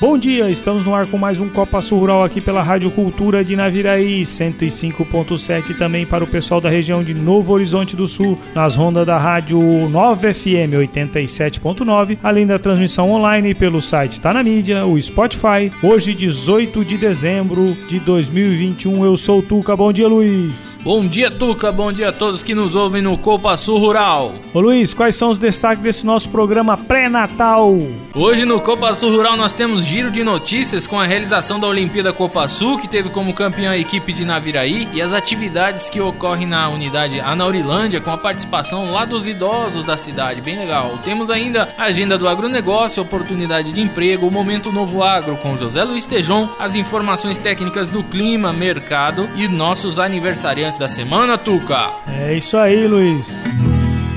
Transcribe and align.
Bom 0.00 0.16
dia, 0.16 0.48
estamos 0.48 0.84
no 0.84 0.94
ar 0.94 1.06
com 1.06 1.18
mais 1.18 1.40
um 1.40 1.48
Copa 1.48 1.82
Sul 1.82 1.98
Rural 1.98 2.22
aqui 2.22 2.40
pela 2.40 2.62
Rádio 2.62 2.88
Cultura 2.88 3.44
de 3.44 3.56
Naviraí, 3.56 4.22
105.7 4.22 5.76
também 5.76 6.06
para 6.06 6.22
o 6.22 6.26
pessoal 6.26 6.60
da 6.60 6.68
região 6.68 7.02
de 7.02 7.12
Novo 7.12 7.52
Horizonte 7.52 7.96
do 7.96 8.06
Sul, 8.06 8.38
nas 8.54 8.76
rondas 8.76 9.04
da 9.04 9.18
Rádio 9.18 9.60
9 9.60 10.32
FM 10.32 10.78
87.9, 10.94 12.16
além 12.22 12.46
da 12.46 12.60
transmissão 12.60 13.10
online 13.10 13.56
pelo 13.56 13.82
site 13.82 14.20
Tá 14.20 14.32
na 14.32 14.40
Mídia, 14.40 14.86
o 14.86 15.02
Spotify. 15.02 15.72
Hoje, 15.82 16.14
18 16.14 16.84
de 16.84 16.96
dezembro 16.96 17.76
de 17.88 17.98
2021, 17.98 19.04
eu 19.04 19.16
sou 19.16 19.40
o 19.40 19.42
Tuca. 19.42 19.76
Bom 19.76 19.92
dia, 19.92 20.06
Luiz. 20.06 20.78
Bom 20.80 21.08
dia, 21.08 21.28
Tuca. 21.28 21.72
Bom 21.72 21.92
dia 21.92 22.10
a 22.10 22.12
todos 22.12 22.44
que 22.44 22.54
nos 22.54 22.76
ouvem 22.76 23.02
no 23.02 23.18
Copa 23.18 23.56
Sul 23.56 23.78
Rural. 23.78 24.32
Ô 24.54 24.60
Luiz, 24.60 24.94
quais 24.94 25.16
são 25.16 25.30
os 25.30 25.40
destaques 25.40 25.82
desse 25.82 26.06
nosso 26.06 26.28
programa 26.30 26.76
pré-natal? 26.76 27.76
Hoje 28.14 28.44
no 28.44 28.60
Copa 28.60 28.94
Sul 28.94 29.10
Rural 29.10 29.36
nós 29.36 29.54
temos 29.54 29.87
giro 29.88 30.10
de 30.10 30.22
notícias 30.22 30.86
com 30.86 31.00
a 31.00 31.06
realização 31.06 31.58
da 31.58 31.66
Olimpíada 31.66 32.12
Copa 32.12 32.46
Sul, 32.46 32.78
que 32.78 32.86
teve 32.86 33.08
como 33.08 33.32
campeã 33.32 33.70
a 33.70 33.78
equipe 33.78 34.12
de 34.12 34.22
Naviraí, 34.22 34.86
e 34.92 35.00
as 35.00 35.14
atividades 35.14 35.88
que 35.88 35.98
ocorrem 35.98 36.46
na 36.46 36.68
unidade 36.68 37.18
Anaurilândia, 37.18 37.98
com 37.98 38.10
a 38.10 38.18
participação 38.18 38.92
lá 38.92 39.06
dos 39.06 39.26
idosos 39.26 39.86
da 39.86 39.96
cidade, 39.96 40.42
bem 40.42 40.58
legal. 40.58 40.98
Temos 41.02 41.30
ainda 41.30 41.70
a 41.78 41.84
agenda 41.84 42.18
do 42.18 42.28
agronegócio, 42.28 43.02
oportunidade 43.02 43.72
de 43.72 43.80
emprego, 43.80 44.26
o 44.26 44.30
Momento 44.30 44.70
Novo 44.70 45.02
Agro 45.02 45.38
com 45.38 45.56
José 45.56 45.82
Luiz 45.84 46.04
Tejon, 46.04 46.46
as 46.60 46.74
informações 46.74 47.38
técnicas 47.38 47.88
do 47.88 48.04
clima, 48.04 48.52
mercado 48.52 49.26
e 49.36 49.48
nossos 49.48 49.98
aniversariantes 49.98 50.78
da 50.78 50.86
semana, 50.86 51.38
Tuca. 51.38 51.88
É 52.06 52.36
isso 52.36 52.58
aí, 52.58 52.86
Luiz. 52.86 53.42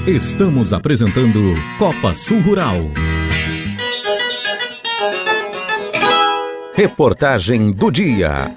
Estamos 0.06 0.74
apresentando 0.74 1.56
Copa 1.80 2.14
Sul 2.14 2.42
Rural. 2.42 2.90
Reportagem 6.74 7.72
do 7.72 7.92
dia. 7.92 8.56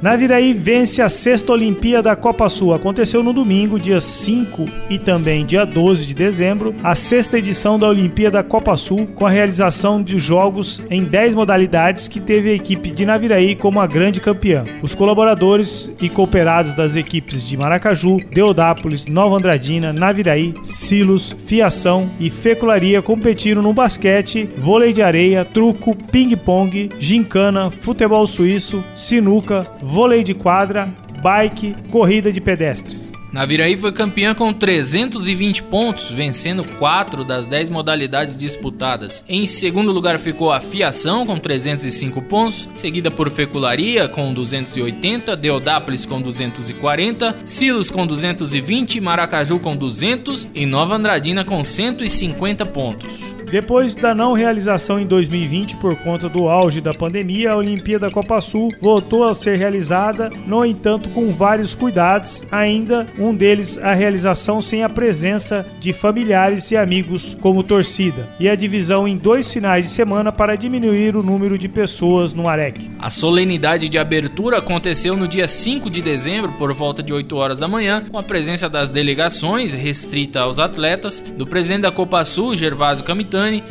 Naviraí 0.00 0.52
vence 0.52 1.02
a 1.02 1.08
sexta 1.08 1.52
Olimpíada 1.52 2.14
Copa 2.14 2.48
Sul. 2.48 2.72
Aconteceu 2.72 3.20
no 3.20 3.32
domingo, 3.32 3.80
dia 3.80 4.00
5 4.00 4.64
e 4.88 4.96
também 4.96 5.44
dia 5.44 5.66
12 5.66 6.06
de 6.06 6.14
dezembro, 6.14 6.72
a 6.84 6.94
sexta 6.94 7.36
edição 7.36 7.76
da 7.76 7.88
Olimpíada 7.88 8.40
Copa 8.44 8.76
Sul, 8.76 9.08
com 9.16 9.26
a 9.26 9.30
realização 9.30 10.00
de 10.00 10.16
jogos 10.16 10.80
em 10.88 11.02
10 11.02 11.34
modalidades 11.34 12.06
que 12.06 12.20
teve 12.20 12.50
a 12.50 12.54
equipe 12.54 12.92
de 12.92 13.04
Naviraí 13.04 13.56
como 13.56 13.80
a 13.80 13.88
grande 13.88 14.20
campeã. 14.20 14.62
Os 14.82 14.94
colaboradores 14.94 15.90
e 16.00 16.08
cooperados 16.08 16.72
das 16.72 16.94
equipes 16.94 17.44
de 17.44 17.56
Maracaju, 17.56 18.18
Deodápolis, 18.30 19.06
Nova 19.06 19.36
Andradina, 19.36 19.92
Naviraí, 19.92 20.54
Silos, 20.62 21.34
Fiação 21.44 22.08
e 22.20 22.30
Fecularia 22.30 23.02
competiram 23.02 23.62
no 23.62 23.72
basquete, 23.72 24.48
vôlei 24.56 24.92
de 24.92 25.02
areia, 25.02 25.44
truco, 25.44 25.96
ping-pong, 26.12 26.88
gincana, 27.00 27.68
futebol 27.68 28.24
suíço, 28.28 28.84
sinuca, 28.94 29.66
vôlei 29.88 30.22
de 30.22 30.34
quadra, 30.34 30.86
bike, 31.22 31.74
corrida 31.90 32.30
de 32.30 32.42
pedestres. 32.42 33.10
Naviraí 33.32 33.76
foi 33.76 33.90
campeã 33.90 34.34
com 34.34 34.52
320 34.52 35.62
pontos, 35.64 36.10
vencendo 36.10 36.62
4 36.78 37.24
das 37.24 37.46
10 37.46 37.70
modalidades 37.70 38.36
disputadas. 38.36 39.24
Em 39.28 39.46
segundo 39.46 39.90
lugar 39.90 40.18
ficou 40.18 40.52
a 40.52 40.60
Fiação 40.60 41.24
com 41.24 41.38
305 41.38 42.20
pontos, 42.22 42.68
seguida 42.74 43.10
por 43.10 43.30
Fecularia 43.30 44.08
com 44.08 44.32
280, 44.32 45.34
Deodápolis 45.36 46.04
com 46.04 46.20
240, 46.20 47.36
Silos 47.44 47.90
com 47.90 48.06
220, 48.06 49.00
Maracaju 49.00 49.58
com 49.58 49.74
200 49.74 50.48
e 50.54 50.66
Nova 50.66 50.96
Andradina 50.96 51.44
com 51.44 51.64
150 51.64 52.66
pontos. 52.66 53.37
Depois 53.50 53.94
da 53.94 54.14
não 54.14 54.34
realização 54.34 55.00
em 55.00 55.06
2020 55.06 55.78
por 55.78 55.96
conta 55.96 56.28
do 56.28 56.48
auge 56.48 56.82
da 56.82 56.92
pandemia, 56.92 57.52
a 57.52 57.56
Olimpíada 57.56 58.10
Copa 58.10 58.42
Sul 58.42 58.68
voltou 58.78 59.24
a 59.24 59.32
ser 59.32 59.56
realizada, 59.56 60.28
no 60.46 60.66
entanto, 60.66 61.08
com 61.10 61.30
vários 61.30 61.74
cuidados, 61.74 62.44
ainda 62.52 63.06
um 63.18 63.34
deles 63.34 63.78
a 63.78 63.94
realização 63.94 64.60
sem 64.60 64.84
a 64.84 64.88
presença 64.88 65.66
de 65.80 65.94
familiares 65.94 66.70
e 66.70 66.76
amigos 66.76 67.36
como 67.40 67.62
torcida, 67.62 68.28
e 68.38 68.50
a 68.50 68.54
divisão 68.54 69.08
em 69.08 69.16
dois 69.16 69.50
finais 69.50 69.86
de 69.86 69.92
semana 69.92 70.30
para 70.30 70.54
diminuir 70.54 71.16
o 71.16 71.22
número 71.22 71.56
de 71.56 71.68
pessoas 71.68 72.34
no 72.34 72.48
AREC. 72.48 72.90
A 72.98 73.08
solenidade 73.08 73.88
de 73.88 73.96
abertura 73.96 74.58
aconteceu 74.58 75.16
no 75.16 75.26
dia 75.26 75.48
5 75.48 75.88
de 75.88 76.02
dezembro, 76.02 76.52
por 76.52 76.74
volta 76.74 77.02
de 77.02 77.14
8 77.14 77.34
horas 77.34 77.58
da 77.58 77.66
manhã, 77.66 78.04
com 78.10 78.18
a 78.18 78.22
presença 78.22 78.68
das 78.68 78.90
delegações, 78.90 79.72
restrita 79.72 80.40
aos 80.40 80.58
atletas, 80.58 81.20
do 81.20 81.46
presidente 81.46 81.82
da 81.82 81.90
Copa 81.90 82.22
Sul, 82.26 82.54
Gervásio 82.54 83.04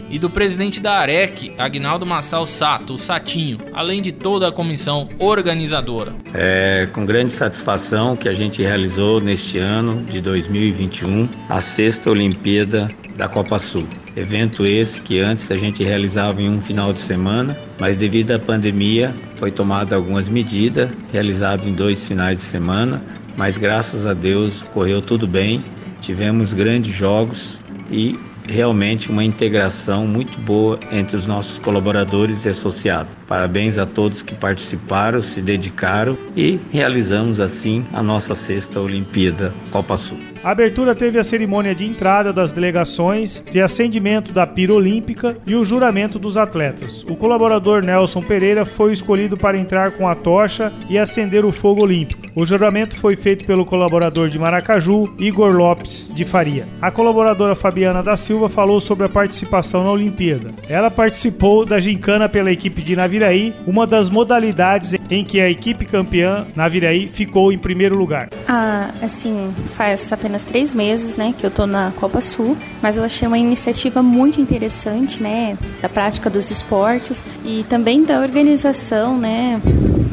E 0.10 0.18
do 0.18 0.30
presidente 0.30 0.80
da 0.80 0.94
AREC, 0.94 1.54
Agnaldo 1.58 2.06
Massal 2.06 2.48
Sato, 2.48 2.94
o 2.94 2.98
Satinho, 2.98 3.58
além 3.74 4.02
de 4.02 4.14
toda 4.14 4.48
a 4.48 4.52
comissão 4.52 5.10
organizadora. 5.20 6.16
É 6.34 6.88
com 6.94 7.06
grande 7.06 7.34
satisfação 7.34 8.16
que 8.16 8.30
a 8.30 8.34
gente 8.34 8.62
realizou 8.62 9.20
neste 9.20 9.58
ano 9.58 10.06
de 10.06 10.22
2021 10.22 11.28
a 11.50 11.60
sexta 11.60 12.10
Olimpíada 12.10 12.88
da 13.18 13.28
Copa 13.28 13.60
Sul. 13.60 13.86
Evento 14.16 14.66
esse 14.66 15.02
que 15.02 15.20
antes 15.20 15.52
a 15.52 15.58
gente 15.58 15.84
realizava 15.84 16.42
em 16.42 16.50
um 16.50 16.62
final 16.62 16.94
de 16.94 17.02
semana, 17.02 17.56
mas 17.78 17.98
devido 17.98 18.32
à 18.32 18.40
pandemia 18.40 19.14
foi 19.36 19.52
tomada 19.52 19.98
algumas 19.98 20.30
medidas, 20.30 20.90
realizado 21.12 21.68
em 21.68 21.74
dois 21.74 22.08
finais 22.08 22.38
de 22.38 22.44
semana, 22.44 23.04
mas 23.36 23.58
graças 23.58 24.06
a 24.06 24.14
Deus 24.14 24.64
correu 24.74 25.02
tudo 25.02 25.28
bem. 25.28 25.62
Tivemos 26.02 26.54
grandes 26.54 26.96
jogos 26.96 27.58
e 27.92 28.18
realmente 28.48 29.12
uma 29.12 29.24
integração 29.24 30.08
muito 30.08 30.40
boa 30.42 30.80
entre 30.92 31.18
os 31.18 31.28
nossos 31.28 31.60
colaboradores 31.60 32.46
e 32.46 32.50
associados. 32.50 33.12
Parabéns 33.28 33.78
a 33.78 33.86
todos 33.86 34.22
que 34.22 34.34
participaram, 34.34 35.22
se 35.22 35.42
dedicaram 35.42 36.18
e 36.36 36.60
realizamos 36.72 37.42
assim 37.42 37.86
a 37.94 38.02
nossa 38.02 38.34
sexta 38.34 38.80
Olimpíada 38.80 39.54
Copa 39.70 39.98
Sul. 39.98 40.18
A 40.44 40.52
abertura 40.52 40.96
teve 40.96 41.20
a 41.20 41.24
cerimônia 41.24 41.76
de 41.76 41.86
entrada 41.86 42.32
das 42.32 42.54
delegações, 42.54 43.44
de 43.52 43.60
acendimento 43.60 44.32
da 44.32 44.48
pira 44.48 44.74
olímpica 44.74 45.36
e 45.46 45.56
o 45.56 45.66
juramento 45.66 46.18
dos 46.18 46.38
atletas. 46.38 47.04
O 47.10 47.18
colaborador 47.18 47.84
Nelson 47.84 48.22
Pereira 48.22 48.64
foi 48.64 48.94
escolhido 48.94 49.36
para 49.36 49.58
entrar 49.58 49.92
com 49.92 50.08
a 50.08 50.16
tocha 50.16 50.72
e 50.90 50.98
acender 50.98 51.44
o 51.44 51.52
fogo 51.52 51.82
olímpico. 51.82 52.22
O 52.34 52.46
juramento 52.46 52.96
foi 52.96 53.18
feito 53.18 53.46
pelo 53.46 53.66
colaborador 53.66 54.30
de 54.30 54.40
Maracaju, 54.40 55.14
Igor 55.20 55.52
Lopes 55.52 56.10
de 56.16 56.24
Faria. 56.24 56.66
A 56.82 56.92
colaboradora 56.92 57.56
Fabiana 57.56 58.02
da 58.02 58.16
Silva 58.16 58.37
falou 58.48 58.80
sobre 58.80 59.06
a 59.06 59.10
participação 59.10 59.84
na 59.84 59.92
Olimpíada. 59.92 60.50
Ela 60.70 60.92
participou 60.92 61.66
da 61.66 61.80
gincana 61.80 62.30
pela 62.30 62.52
equipe 62.52 62.82
de 62.82 62.96
Naviraí, 62.96 63.54
uma 63.66 63.88
das 63.88 64.10
modalidades 64.10 64.96
em 65.10 65.24
que 65.24 65.40
a 65.40 65.50
equipe 65.50 65.86
campeã 65.86 66.46
Naviraí 66.56 67.08
ficou 67.08 67.52
em 67.52 67.58
primeiro 67.58 67.98
lugar. 67.98 68.30
Ah, 68.48 68.90
assim, 69.02 69.52
faz 69.76 70.12
apenas 70.12 70.44
três 70.44 70.74
meses, 70.74 71.16
né, 71.16 71.34
que 71.38 71.46
eu 71.46 71.52
tô 71.52 71.66
na 71.66 71.92
Copa 71.96 72.22
Sul, 72.22 72.58
mas 72.82 72.98
eu 72.98 73.04
achei 73.04 73.28
uma 73.28 73.38
iniciativa 73.38 74.04
muito 74.04 74.40
interessante, 74.40 75.22
né, 75.22 75.58
da 75.82 75.90
prática 75.90 76.30
dos 76.30 76.52
esportes 76.52 77.24
e 77.44 77.64
também 77.70 78.04
da 78.04 78.20
organização, 78.20 79.18
né, 79.18 79.62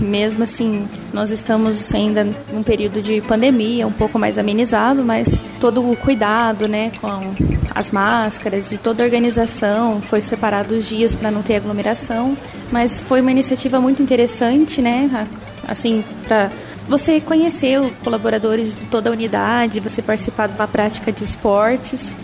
mesmo 0.05 0.43
assim, 0.43 0.87
nós 1.12 1.31
estamos 1.31 1.93
ainda 1.95 2.27
num 2.53 2.62
período 2.62 3.03
de 3.03 3.21
pandemia, 3.21 3.87
um 3.87 3.93
pouco 3.93 4.19
mais 4.19 4.39
amenizado, 4.39 5.03
mas 5.03 5.43
todo 5.61 5.91
o 5.91 5.97
cuidado, 5.97 6.69
né, 6.69 6.93
com 7.01 7.35
as 7.75 7.91
máscaras 7.91 8.73
e 8.73 8.79
toda 8.79 9.03
a 9.03 9.06
organização, 9.06 10.01
foi 10.01 10.21
separado 10.21 10.75
os 10.75 10.87
dias 10.89 11.15
para 11.15 11.31
não 11.31 11.43
ter 11.43 11.56
aglomeração, 11.56 12.37
mas 12.71 13.01
foi 13.01 13.21
uma 13.21 13.31
iniciativa 13.31 13.81
muito 13.81 14.03
interessante, 14.03 14.81
né, 14.81 15.27
assim, 15.67 16.05
para 16.29 16.51
você 16.89 17.21
conhecer 17.21 17.81
os 17.81 17.91
colaboradores 18.03 18.77
de 18.77 18.87
toda 18.87 19.09
a 19.09 19.12
unidade, 19.12 19.81
você 19.81 20.03
participar 20.03 20.49
de 20.49 20.55
uma 20.55 20.69
prática 20.69 21.11
de 21.11 21.25
esportes. 21.25 22.15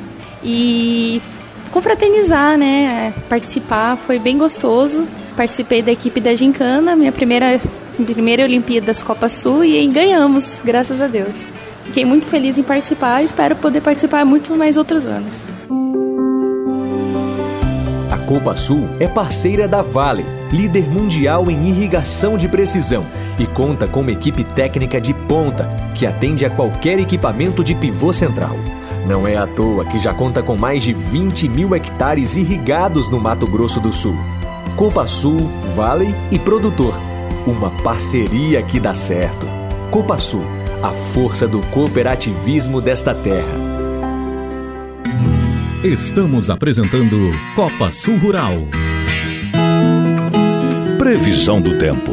E 0.42 1.20
confraternizar, 1.70 2.56
né? 2.56 3.12
Participar 3.28 3.96
foi 3.96 4.18
bem 4.18 4.36
gostoso. 4.36 5.06
Participei 5.36 5.82
da 5.82 5.92
equipe 5.92 6.20
da 6.20 6.34
Gincana, 6.34 6.94
minha 6.94 7.12
primeira, 7.12 7.58
primeira 7.96 8.44
Olimpíadas 8.44 9.02
Copa 9.02 9.28
Sul 9.28 9.64
e 9.64 9.86
ganhamos, 9.86 10.60
graças 10.64 11.00
a 11.00 11.06
Deus. 11.06 11.42
Fiquei 11.84 12.04
muito 12.04 12.26
feliz 12.26 12.58
em 12.58 12.62
participar 12.62 13.22
e 13.22 13.26
espero 13.26 13.56
poder 13.56 13.80
participar 13.80 14.24
muito 14.24 14.54
mais 14.54 14.76
outros 14.76 15.08
anos. 15.08 15.48
A 18.10 18.18
Copa 18.18 18.54
Sul 18.54 18.88
é 19.00 19.08
parceira 19.08 19.66
da 19.66 19.82
Vale, 19.82 20.24
líder 20.52 20.88
mundial 20.88 21.50
em 21.50 21.68
irrigação 21.68 22.36
de 22.36 22.48
precisão, 22.48 23.06
e 23.38 23.46
conta 23.46 23.86
com 23.86 24.00
uma 24.00 24.12
equipe 24.12 24.44
técnica 24.44 25.00
de 25.00 25.14
ponta 25.14 25.68
que 25.94 26.06
atende 26.06 26.44
a 26.44 26.50
qualquer 26.50 26.98
equipamento 27.00 27.64
de 27.64 27.74
pivô 27.74 28.12
central. 28.12 28.56
Não 29.06 29.26
é 29.26 29.36
à 29.36 29.46
toa 29.46 29.84
que 29.84 29.98
já 29.98 30.12
conta 30.12 30.42
com 30.42 30.56
mais 30.56 30.82
de 30.82 30.92
20 30.92 31.48
mil 31.48 31.74
hectares 31.74 32.36
irrigados 32.36 33.10
no 33.10 33.18
Mato 33.18 33.46
Grosso 33.46 33.80
do 33.80 33.92
Sul. 33.92 34.16
Copa 34.76 35.06
Sul, 35.06 35.38
Vale 35.74 36.14
e 36.30 36.38
Produtor. 36.38 36.94
Uma 37.46 37.70
parceria 37.82 38.62
que 38.62 38.78
dá 38.78 38.94
certo. 38.94 39.46
Copa 39.90 40.18
Sul, 40.18 40.44
a 40.82 40.88
força 41.12 41.48
do 41.48 41.60
cooperativismo 41.68 42.80
desta 42.80 43.14
terra. 43.14 43.70
Estamos 45.82 46.50
apresentando 46.50 47.16
Copa 47.56 47.90
Sul 47.90 48.18
Rural. 48.18 48.54
Previsão 50.98 51.60
do 51.60 51.78
tempo. 51.78 52.12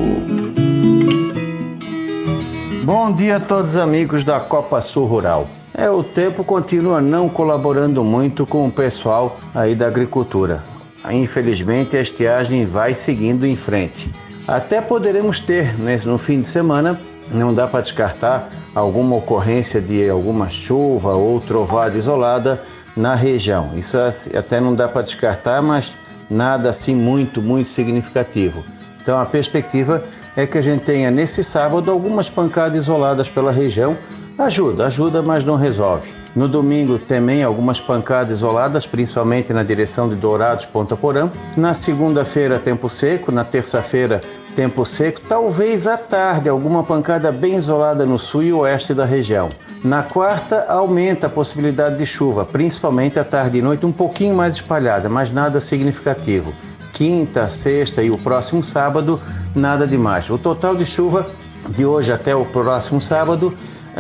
Bom 2.84 3.12
dia 3.12 3.36
a 3.36 3.40
todos 3.42 3.72
os 3.72 3.78
amigos 3.78 4.24
da 4.24 4.40
Copa 4.40 4.82
Sul 4.82 5.06
Rural. 5.06 5.50
É, 5.78 5.88
o 5.92 6.04
tempo 6.04 6.44
continua 6.44 7.00
não 7.00 7.30
colaborando 7.30 8.04
muito 8.04 8.48
com 8.48 8.66
o 8.66 8.72
pessoal 8.72 9.40
aí 9.54 9.76
da 9.76 9.86
agricultura. 9.86 10.64
Infelizmente, 11.12 11.96
a 11.96 12.02
estiagem 12.02 12.66
vai 12.66 12.96
seguindo 12.96 13.46
em 13.46 13.56
frente. 13.56 14.10
Até 14.48 14.82
poderemos 14.82 15.40
ter, 15.40 15.78
né, 15.78 15.96
no 16.04 16.18
fim 16.18 16.42
de 16.42 16.48
semana, 16.48 17.00
não 17.32 17.54
dá 17.54 17.68
para 17.68 17.82
descartar 17.82 18.50
alguma 18.74 19.18
ocorrência 19.18 19.80
de 19.80 20.10
alguma 20.10 20.50
chuva 20.50 21.14
ou 21.14 21.40
trovada 21.40 21.96
isolada 21.96 22.60
na 22.96 23.14
região. 23.14 23.70
Isso 23.76 23.98
é 23.98 24.10
até 24.36 24.60
não 24.60 24.74
dá 24.74 24.88
para 24.88 25.04
descartar, 25.04 25.62
mas 25.62 25.94
nada 26.28 26.72
assim 26.72 26.96
muito, 26.96 27.40
muito 27.40 27.70
significativo. 27.70 28.64
Então 29.00 29.20
a 29.20 29.26
perspectiva 29.28 30.04
é 30.36 30.48
que 30.48 30.58
a 30.58 30.62
gente 30.62 30.84
tenha 30.84 31.12
nesse 31.12 31.44
sábado 31.44 31.92
algumas 31.92 32.32
pancadas 32.32 32.84
isoladas 32.84 33.30
pela 33.30 33.52
região. 33.52 33.96
Ajuda, 34.38 34.86
ajuda, 34.86 35.24
mas 35.24 35.44
não 35.44 35.56
resolve. 35.56 36.14
No 36.36 36.48
domingo 36.48 37.00
também 37.00 37.42
algumas 37.42 37.80
pancadas 37.80 38.38
isoladas, 38.38 38.86
principalmente 38.86 39.52
na 39.52 39.64
direção 39.64 40.08
de 40.08 40.14
Dourados, 40.14 40.64
Ponta 40.64 40.96
Porã. 40.96 41.28
Na 41.56 41.74
segunda-feira 41.74 42.60
tempo 42.60 42.88
seco, 42.88 43.32
na 43.32 43.44
terça-feira 43.44 44.22
tempo 44.56 44.86
seco, 44.86 45.22
talvez 45.22 45.88
à 45.88 45.98
tarde 45.98 46.48
alguma 46.48 46.84
pancada 46.84 47.32
bem 47.32 47.56
isolada 47.56 48.06
no 48.06 48.20
sul 48.20 48.44
e 48.44 48.54
oeste 48.54 48.94
da 48.94 49.06
região. 49.06 49.50
Na 49.84 50.04
quarta 50.04 50.66
aumenta 50.70 51.26
a 51.26 51.32
possibilidade 51.32 51.98
de 51.98 52.06
chuva, 52.06 52.46
principalmente 52.46 53.18
à 53.18 53.24
tarde 53.24 53.58
e 53.58 53.62
noite, 53.62 53.88
um 53.88 53.92
pouquinho 53.92 54.36
mais 54.36 54.54
espalhada, 54.54 55.10
mas 55.10 55.32
nada 55.32 55.60
significativo. 55.60 56.54
Quinta, 56.94 57.50
sexta 57.50 58.04
e 58.04 58.12
o 58.12 58.20
próximo 58.20 58.64
sábado, 58.64 59.20
nada 59.56 59.88
demais. 59.88 60.30
O 60.30 60.38
total 60.38 60.76
de 60.76 60.86
chuva 60.86 61.28
de 61.70 61.88
hoje 61.88 62.12
até 62.12 62.36
o 62.36 62.46
próximo 62.46 63.02
sábado 63.02 63.52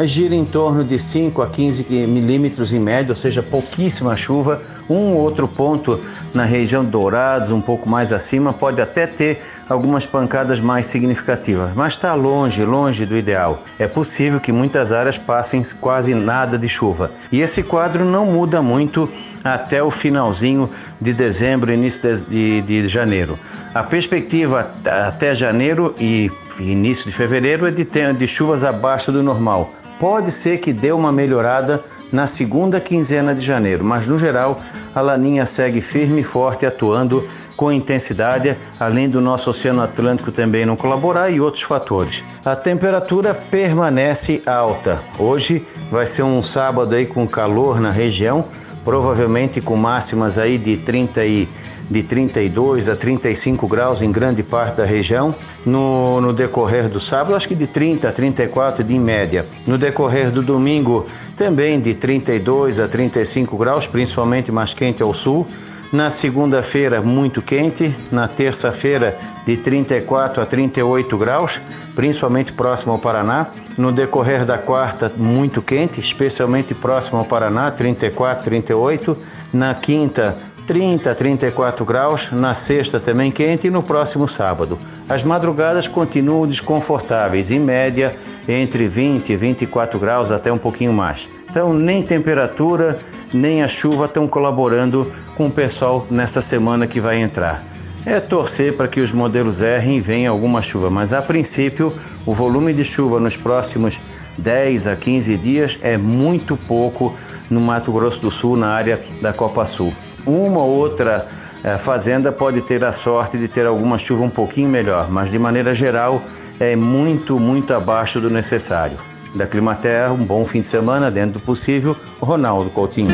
gira 0.05 0.35
em 0.35 0.45
torno 0.45 0.83
de 0.83 0.99
5 0.99 1.41
a 1.41 1.47
15 1.47 1.85
milímetros 2.07 2.73
em 2.73 2.79
média, 2.79 3.11
ou 3.11 3.15
seja, 3.15 3.41
pouquíssima 3.41 4.15
chuva. 4.15 4.61
Um 4.89 5.15
outro 5.15 5.47
ponto 5.47 5.99
na 6.33 6.45
região 6.45 6.85
Dourados, 6.85 7.49
um 7.49 7.59
pouco 7.59 7.89
mais 7.89 8.13
acima, 8.13 8.53
pode 8.53 8.81
até 8.81 9.07
ter 9.07 9.41
algumas 9.67 10.05
pancadas 10.05 10.59
mais 10.59 10.87
significativas, 10.87 11.71
mas 11.75 11.93
está 11.93 12.13
longe, 12.13 12.63
longe 12.63 13.05
do 13.05 13.17
ideal. 13.17 13.61
É 13.77 13.87
possível 13.87 14.39
que 14.39 14.51
muitas 14.51 14.91
áreas 14.91 15.17
passem 15.17 15.63
quase 15.81 16.13
nada 16.13 16.57
de 16.57 16.69
chuva. 16.69 17.11
E 17.31 17.41
esse 17.41 17.63
quadro 17.63 18.05
não 18.05 18.25
muda 18.25 18.61
muito 18.61 19.09
até 19.43 19.81
o 19.81 19.91
finalzinho 19.91 20.69
de 21.01 21.11
dezembro, 21.11 21.73
início 21.73 22.01
de, 22.25 22.61
de, 22.61 22.61
de 22.61 22.87
janeiro. 22.87 23.37
A 23.73 23.83
perspectiva 23.83 24.71
até 24.85 25.35
janeiro 25.35 25.93
e 25.99 26.31
início 26.59 27.05
de 27.05 27.11
fevereiro 27.11 27.67
é 27.67 27.71
de, 27.71 27.83
ter, 27.83 28.13
de 28.13 28.27
chuvas 28.27 28.63
abaixo 28.63 29.11
do 29.11 29.21
normal 29.21 29.73
pode 29.99 30.31
ser 30.31 30.59
que 30.59 30.71
dê 30.73 30.91
uma 30.91 31.11
melhorada 31.11 31.83
na 32.11 32.27
segunda 32.27 32.79
quinzena 32.79 33.35
de 33.35 33.41
janeiro, 33.41 33.83
mas 33.83 34.07
no 34.07 34.17
geral 34.17 34.61
a 34.95 35.01
laninha 35.01 35.45
segue 35.45 35.81
firme 35.81 36.21
e 36.21 36.23
forte 36.23 36.65
atuando 36.65 37.27
com 37.55 37.71
intensidade, 37.71 38.55
além 38.79 39.09
do 39.09 39.19
nosso 39.19 39.49
Oceano 39.49 39.81
Atlântico 39.81 40.31
também 40.31 40.65
não 40.65 40.75
colaborar 40.75 41.31
e 41.31 41.41
outros 41.41 41.63
fatores. 41.63 42.23
A 42.45 42.55
temperatura 42.55 43.33
permanece 43.33 44.43
alta. 44.45 44.99
Hoje 45.17 45.65
vai 45.91 46.05
ser 46.05 46.21
um 46.21 46.43
sábado 46.43 46.93
aí 46.93 47.07
com 47.07 47.27
calor 47.27 47.81
na 47.81 47.89
região, 47.89 48.45
provavelmente 48.85 49.59
com 49.59 49.75
máximas 49.75 50.37
aí 50.37 50.57
de 50.57 50.77
30 50.77 51.25
e 51.25 51.49
de 51.89 52.03
32 52.03 52.89
a 52.89 52.95
35 52.95 53.67
graus 53.67 54.01
em 54.01 54.11
grande 54.11 54.43
parte 54.43 54.77
da 54.77 54.85
região. 54.85 55.33
No, 55.65 56.21
no 56.21 56.33
decorrer 56.33 56.89
do 56.89 56.99
sábado, 56.99 57.35
acho 57.35 57.47
que 57.47 57.55
de 57.55 57.67
30 57.67 58.09
a 58.09 58.11
34 58.11 58.83
de 58.83 58.97
média. 58.99 59.45
No 59.65 59.77
decorrer 59.77 60.31
do 60.31 60.41
domingo, 60.41 61.05
também 61.35 61.79
de 61.79 61.93
32 61.93 62.79
a 62.79 62.87
35 62.87 63.57
graus, 63.57 63.87
principalmente 63.87 64.51
mais 64.51 64.73
quente 64.73 65.01
ao 65.01 65.13
sul. 65.13 65.47
Na 65.91 66.11
segunda-feira, 66.11 67.01
muito 67.01 67.41
quente. 67.41 67.95
Na 68.11 68.27
terça-feira, 68.27 69.17
de 69.45 69.55
34 69.55 70.41
a 70.41 70.45
38 70.45 71.17
graus, 71.17 71.61
principalmente 71.95 72.51
próximo 72.51 72.91
ao 72.91 72.99
Paraná. 72.99 73.47
No 73.77 73.91
decorrer 73.91 74.43
da 74.43 74.57
quarta, 74.57 75.09
muito 75.15 75.61
quente, 75.61 76.01
especialmente 76.01 76.73
próximo 76.73 77.19
ao 77.19 77.25
Paraná, 77.25 77.71
34, 77.71 78.43
38. 78.43 79.17
Na 79.53 79.73
quinta, 79.75 80.35
30 80.67 81.09
a 81.09 81.15
34 81.15 81.85
graus, 81.85 82.27
na 82.29 82.53
sexta 82.53 82.99
também 82.99 83.31
quente 83.31 83.67
e 83.67 83.69
no 83.69 83.81
próximo 83.81 84.27
sábado. 84.27 84.77
As 85.07 85.23
madrugadas 85.23 85.87
continuam 85.87 86.45
desconfortáveis, 86.45 87.51
em 87.51 87.59
média 87.59 88.13
entre 88.47 88.85
20 88.85 89.29
e 89.29 89.37
24 89.37 89.97
graus, 89.97 90.29
até 90.29 90.51
um 90.51 90.57
pouquinho 90.57 90.91
mais. 90.91 91.29
Então, 91.49 91.73
nem 91.73 92.03
temperatura, 92.03 92.99
nem 93.33 93.63
a 93.63 93.67
chuva 93.69 94.05
estão 94.05 94.27
colaborando 94.27 95.09
com 95.35 95.47
o 95.47 95.51
pessoal 95.51 96.05
nessa 96.11 96.41
semana 96.41 96.85
que 96.85 96.99
vai 96.99 97.21
entrar. 97.21 97.63
É 98.05 98.19
torcer 98.19 98.75
para 98.75 98.89
que 98.89 98.99
os 98.99 99.11
modelos 99.13 99.61
errem 99.61 99.97
e 99.97 100.01
venha 100.01 100.29
alguma 100.29 100.61
chuva, 100.61 100.89
mas 100.89 101.13
a 101.13 101.21
princípio, 101.21 101.93
o 102.25 102.33
volume 102.33 102.73
de 102.73 102.83
chuva 102.83 103.21
nos 103.21 103.37
próximos 103.37 103.97
10 104.37 104.87
a 104.87 104.95
15 104.97 105.37
dias 105.37 105.79
é 105.81 105.97
muito 105.97 106.57
pouco 106.57 107.15
no 107.49 107.61
Mato 107.61 107.91
Grosso 107.91 108.19
do 108.19 108.29
Sul, 108.29 108.57
na 108.57 108.67
área 108.67 109.01
da 109.21 109.31
Copa 109.31 109.65
Sul 109.65 109.93
uma 110.27 110.61
ou 110.61 110.75
outra 110.75 111.27
é, 111.63 111.77
fazenda 111.77 112.31
pode 112.31 112.61
ter 112.61 112.83
a 112.83 112.91
sorte 112.91 113.37
de 113.37 113.47
ter 113.47 113.65
alguma 113.65 113.97
chuva 113.97 114.23
um 114.23 114.29
pouquinho 114.29 114.69
melhor, 114.69 115.09
mas 115.09 115.31
de 115.31 115.39
maneira 115.39 115.73
geral 115.73 116.21
é 116.59 116.75
muito, 116.75 117.39
muito 117.39 117.73
abaixo 117.73 118.19
do 118.19 118.29
necessário. 118.29 118.97
Da 119.35 119.45
Climaterra, 119.45 120.11
um 120.11 120.23
bom 120.23 120.45
fim 120.45 120.61
de 120.61 120.67
semana, 120.67 121.09
dentro 121.11 121.33
do 121.33 121.39
possível, 121.39 121.95
Ronaldo 122.19 122.69
Coutinho. 122.69 123.11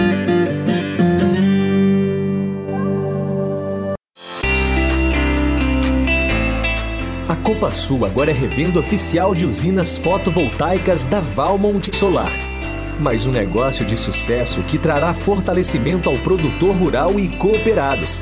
A 7.27 7.35
Copa 7.37 7.71
Sul 7.71 8.05
agora 8.05 8.31
é 8.31 8.33
revenda 8.33 8.79
oficial 8.79 9.33
de 9.33 9.45
usinas 9.45 9.97
fotovoltaicas 9.97 11.05
da 11.05 11.19
Valmont 11.19 11.93
Solar 11.93 12.52
mas 12.99 13.25
um 13.25 13.31
negócio 13.31 13.85
de 13.85 13.97
sucesso 13.97 14.61
que 14.63 14.77
trará 14.77 15.13
fortalecimento 15.13 16.09
ao 16.09 16.17
produtor 16.17 16.75
rural 16.75 17.19
e 17.19 17.27
cooperados. 17.37 18.21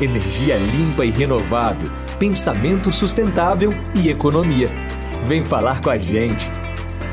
Energia 0.00 0.56
limpa 0.56 1.04
e 1.04 1.10
renovável, 1.10 1.90
pensamento 2.18 2.92
sustentável 2.92 3.72
e 3.94 4.08
economia. 4.08 4.68
Vem 5.24 5.44
falar 5.44 5.80
com 5.80 5.90
a 5.90 5.98
gente. 5.98 6.50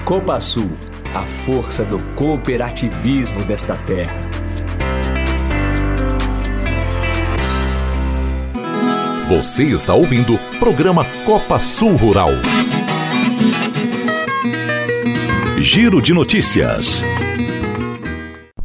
Copa 0.03 0.39
Sul, 0.39 0.69
a 1.13 1.21
força 1.21 1.83
do 1.83 1.97
cooperativismo 2.15 3.43
desta 3.43 3.75
terra. 3.75 4.35
Você 9.27 9.63
está 9.63 9.95
ouvindo 9.95 10.35
o 10.35 10.39
programa 10.59 11.03
Copa 11.25 11.57
Sul 11.59 11.95
Rural. 11.95 12.29
Giro 15.75 15.99
de 15.99 16.13
Notícias. 16.13 17.03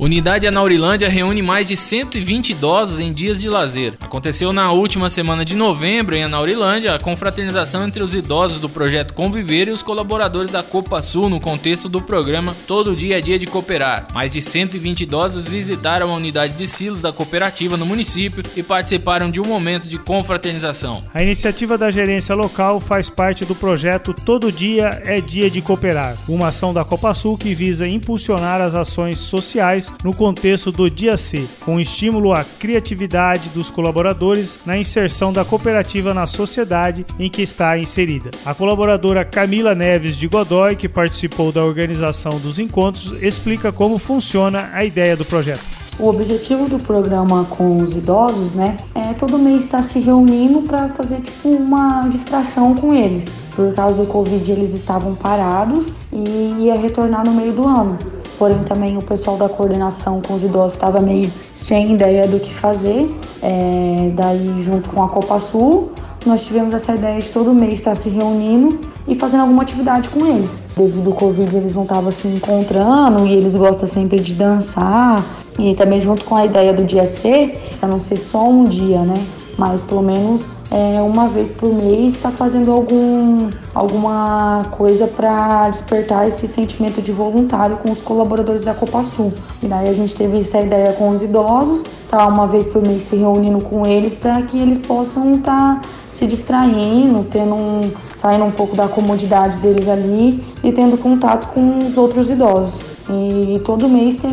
Unidade 0.01 0.47
Anaurilândia 0.47 1.11
reúne 1.11 1.43
mais 1.43 1.69
de 1.69 1.77
120 1.77 2.53
idosos 2.53 3.01
em 3.01 3.13
dias 3.13 3.39
de 3.39 3.51
lazer. 3.51 3.93
Aconteceu 4.01 4.51
na 4.51 4.73
última 4.73 5.11
semana 5.11 5.45
de 5.45 5.55
novembro 5.55 6.17
em 6.17 6.25
Anaurilândia 6.25 6.95
a 6.95 6.99
confraternização 6.99 7.85
entre 7.85 8.03
os 8.03 8.15
idosos 8.15 8.59
do 8.59 8.67
projeto 8.67 9.13
Conviver 9.13 9.69
e 9.69 9.73
os 9.73 9.83
colaboradores 9.83 10.51
da 10.51 10.63
Copa 10.63 11.03
Sul 11.03 11.29
no 11.29 11.39
contexto 11.39 11.87
do 11.87 12.01
programa 12.01 12.57
Todo 12.67 12.97
Dia 12.97 13.19
é 13.19 13.21
Dia 13.21 13.39
de 13.39 13.47
Cooperar. 13.47 14.07
Mais 14.15 14.31
de 14.31 14.41
120 14.41 15.03
idosos 15.03 15.47
visitaram 15.47 16.11
a 16.11 16.17
unidade 16.17 16.55
de 16.55 16.67
silos 16.67 17.03
da 17.03 17.13
cooperativa 17.13 17.77
no 17.77 17.85
município 17.85 18.43
e 18.57 18.63
participaram 18.63 19.31
de 19.31 19.39
um 19.39 19.45
momento 19.45 19.87
de 19.87 19.99
confraternização. 19.99 21.05
A 21.13 21.23
iniciativa 21.23 21.77
da 21.77 21.91
gerência 21.91 22.35
local 22.35 22.81
faz 22.81 23.11
parte 23.11 23.45
do 23.45 23.55
projeto 23.55 24.15
Todo 24.15 24.51
Dia 24.51 25.03
é 25.05 25.21
Dia 25.21 25.51
de 25.51 25.61
Cooperar, 25.61 26.17
uma 26.27 26.49
ação 26.49 26.73
da 26.73 26.87
Copa 26.87 27.13
Sul 27.13 27.37
que 27.37 27.55
visa 27.55 27.87
impulsionar 27.87 28.63
as 28.63 28.75
ações 28.75 29.19
sociais 29.19 29.90
no 30.03 30.15
contexto 30.15 30.73
do 30.73 30.91
Dia 30.91 31.17
C, 31.17 31.47
com 31.65 31.79
estímulo 31.79 32.33
à 32.33 32.45
criatividade 32.45 33.51
dos 33.51 33.71
colaboradores 33.71 34.59
na 34.65 34.77
inserção 34.77 35.33
da 35.33 35.45
cooperativa 35.45 36.15
na 36.15 36.27
sociedade 36.27 37.05
em 37.19 37.31
que 37.31 37.43
está 37.43 37.79
inserida. 37.79 38.31
A 38.45 38.55
colaboradora 38.55 39.25
Camila 39.25 39.75
Neves 39.75 40.17
de 40.17 40.27
Godoy, 40.27 40.77
que 40.77 40.89
participou 40.89 41.53
da 41.53 41.65
organização 41.65 42.39
dos 42.39 42.59
encontros, 42.59 43.13
explica 43.23 43.73
como 43.73 43.99
funciona 43.99 44.71
a 44.73 44.85
ideia 44.85 45.17
do 45.17 45.25
projeto. 45.25 45.81
O 45.99 46.09
objetivo 46.09 46.67
do 46.67 46.79
programa 46.79 47.45
com 47.45 47.77
os 47.77 47.95
idosos, 47.95 48.55
né, 48.55 48.77
é 48.95 49.13
todo 49.13 49.39
mês 49.39 49.65
estar 49.65 49.83
se 49.83 49.99
reunindo 49.99 50.63
para 50.63 50.89
fazer 50.89 51.21
tipo 51.21 51.51
uma 51.51 52.09
distração 52.09 52.75
com 52.75 52.95
eles. 52.95 53.27
Por 53.55 53.75
causa 53.75 54.03
do 54.03 54.07
Covid, 54.07 54.51
eles 54.51 54.73
estavam 54.73 55.15
parados 55.15 55.93
e 56.11 56.65
ia 56.65 56.75
retornar 56.75 57.27
no 57.27 57.35
meio 57.35 57.53
do 57.53 57.69
ano 57.69 57.99
porém 58.41 58.59
também 58.61 58.97
o 58.97 59.03
pessoal 59.03 59.37
da 59.37 59.51
coordenação 59.51 60.23
com 60.27 60.33
os 60.33 60.43
idosos 60.43 60.73
estava 60.73 60.99
meio 60.99 61.31
sem 61.55 61.93
ideia 61.93 62.27
do 62.27 62.41
que 62.41 62.55
fazer. 62.55 63.15
É, 63.43 64.09
daí, 64.15 64.63
junto 64.65 64.89
com 64.89 65.03
a 65.03 65.09
Copa 65.11 65.39
Sul, 65.39 65.93
nós 66.25 66.43
tivemos 66.47 66.73
essa 66.73 66.95
ideia 66.95 67.19
de 67.19 67.29
todo 67.29 67.53
mês 67.53 67.75
estar 67.75 67.95
se 67.95 68.09
reunindo 68.09 68.81
e 69.07 69.15
fazendo 69.15 69.43
alguma 69.43 69.63
atividade 69.63 70.09
com 70.09 70.27
eles. 70.27 70.59
Devido 70.75 71.11
ao 71.11 71.17
Covid, 71.17 71.55
eles 71.55 71.75
não 71.75 71.83
estavam 71.83 72.11
se 72.11 72.29
encontrando 72.29 73.27
e 73.27 73.35
eles 73.35 73.55
gostam 73.55 73.87
sempre 73.87 74.19
de 74.19 74.33
dançar. 74.33 75.23
E 75.59 75.75
também 75.75 76.01
junto 76.01 76.25
com 76.25 76.35
a 76.35 76.47
ideia 76.47 76.73
do 76.73 76.83
dia 76.83 77.05
C, 77.05 77.59
para 77.79 77.91
não 77.91 78.01
ser 78.01 78.17
só 78.17 78.49
um 78.49 78.65
dia, 78.65 79.03
né? 79.03 79.23
mas 79.61 79.83
pelo 79.83 80.03
menos 80.03 80.49
é, 80.71 81.03
uma 81.03 81.29
vez 81.29 81.51
por 81.51 81.73
mês 81.75 82.15
está 82.15 82.31
fazendo 82.31 82.71
algum, 82.71 83.49
alguma 83.75 84.63
coisa 84.71 85.09
para 85.09 85.69
despertar 85.69 86.29
esse 86.29 86.47
sentimento 86.47 87.03
de 87.03 87.11
voluntário 87.11 87.77
com 87.79 87.91
os 87.91 88.01
colaboradores 88.01 88.65
da 88.65 88.73
Copa 88.73 89.03
Sul. 89.03 89.33
E 89.61 89.67
daí 89.67 89.89
a 89.89 89.93
gente 89.93 90.15
teve 90.15 90.41
essa 90.41 90.61
ideia 90.61 90.93
com 90.93 91.09
os 91.11 91.23
idosos, 91.23 91.85
tá 92.09 92.25
uma 92.29 92.47
vez 92.47 92.65
por 92.65 92.87
mês 92.87 93.03
se 93.03 93.17
reunindo 93.17 93.63
com 93.65 93.85
eles 93.85 94.15
para 94.15 94.41
que 94.43 94.59
eles 94.59 94.79
possam 94.79 95.33
estar 95.33 95.81
tá 95.81 95.89
se 96.13 96.25
distraindo, 96.27 97.25
tendo 97.25 97.55
um, 97.55 97.91
saindo 98.17 98.45
um 98.45 98.53
pouco 98.53 98.77
da 98.77 98.87
comodidade 98.87 99.57
deles 99.57 99.89
ali 99.89 100.45
e 100.63 100.71
tendo 100.71 100.97
contato 100.97 101.49
com 101.53 101.79
os 101.79 101.97
outros 101.97 102.31
idosos. 102.31 102.81
E 103.09 103.59
todo 103.61 103.89
mês 103.89 104.15
tem 104.15 104.31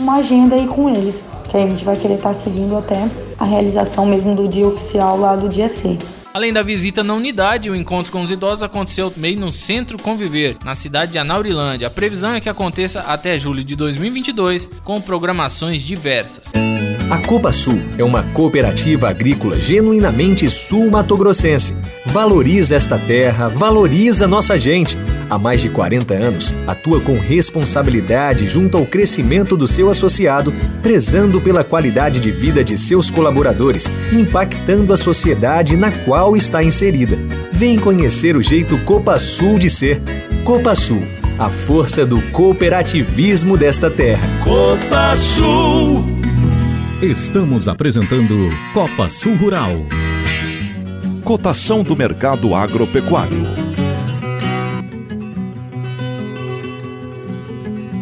uma 0.00 0.16
agenda 0.16 0.56
aí 0.56 0.66
com 0.66 0.88
eles 0.88 1.22
que 1.48 1.56
a 1.56 1.60
gente 1.60 1.84
vai 1.84 1.94
querer 1.94 2.14
estar 2.14 2.30
tá 2.30 2.34
seguindo 2.34 2.76
até 2.76 3.08
a 3.38 3.44
realização 3.44 4.06
mesmo 4.06 4.34
do 4.34 4.48
dia 4.48 4.66
oficial 4.66 5.18
lá 5.18 5.36
do 5.36 5.48
dia 5.48 5.68
C. 5.68 5.98
Além 6.32 6.52
da 6.52 6.60
visita 6.60 7.02
na 7.02 7.14
unidade, 7.14 7.70
o 7.70 7.74
encontro 7.74 8.12
com 8.12 8.20
os 8.20 8.30
idosos 8.30 8.62
aconteceu 8.62 9.10
meio 9.16 9.40
no 9.40 9.50
Centro 9.50 9.96
Conviver, 9.96 10.58
na 10.62 10.74
cidade 10.74 11.12
de 11.12 11.18
Anaurilândia. 11.18 11.86
A 11.86 11.90
previsão 11.90 12.34
é 12.34 12.40
que 12.42 12.48
aconteça 12.48 13.00
até 13.00 13.38
julho 13.38 13.64
de 13.64 13.74
2022, 13.74 14.66
com 14.84 15.00
programações 15.00 15.80
diversas. 15.80 16.52
A 17.08 17.18
Copa 17.18 17.52
Sul 17.52 17.78
é 17.96 18.02
uma 18.02 18.24
cooperativa 18.34 19.08
agrícola 19.08 19.60
genuinamente 19.60 20.50
sul-matogrossense. 20.50 21.76
Valoriza 22.04 22.74
esta 22.74 22.98
terra, 22.98 23.48
valoriza 23.48 24.26
nossa 24.26 24.58
gente. 24.58 24.98
Há 25.30 25.38
mais 25.38 25.60
de 25.60 25.68
40 25.68 26.14
anos, 26.14 26.52
atua 26.66 27.00
com 27.00 27.16
responsabilidade 27.16 28.48
junto 28.48 28.76
ao 28.76 28.84
crescimento 28.84 29.56
do 29.56 29.68
seu 29.68 29.88
associado, 29.88 30.52
prezando 30.82 31.40
pela 31.40 31.62
qualidade 31.62 32.18
de 32.18 32.32
vida 32.32 32.64
de 32.64 32.76
seus 32.76 33.08
colaboradores, 33.08 33.88
impactando 34.12 34.92
a 34.92 34.96
sociedade 34.96 35.76
na 35.76 35.92
qual 35.92 36.36
está 36.36 36.60
inserida. 36.60 37.16
Vem 37.52 37.78
conhecer 37.78 38.36
o 38.36 38.42
jeito 38.42 38.76
Copa 38.78 39.16
Sul 39.16 39.60
de 39.60 39.70
ser. 39.70 40.02
Copa 40.42 40.74
Sul, 40.74 41.02
a 41.38 41.48
força 41.48 42.04
do 42.04 42.20
cooperativismo 42.32 43.56
desta 43.56 43.88
terra. 43.88 44.26
Copa 44.42 45.14
Sul. 45.14 46.15
Estamos 47.02 47.68
apresentando 47.68 48.48
Copa 48.72 49.10
Sul 49.10 49.34
Rural. 49.36 49.72
Cotação 51.22 51.82
do 51.82 51.94
mercado 51.94 52.54
agropecuário. 52.54 53.42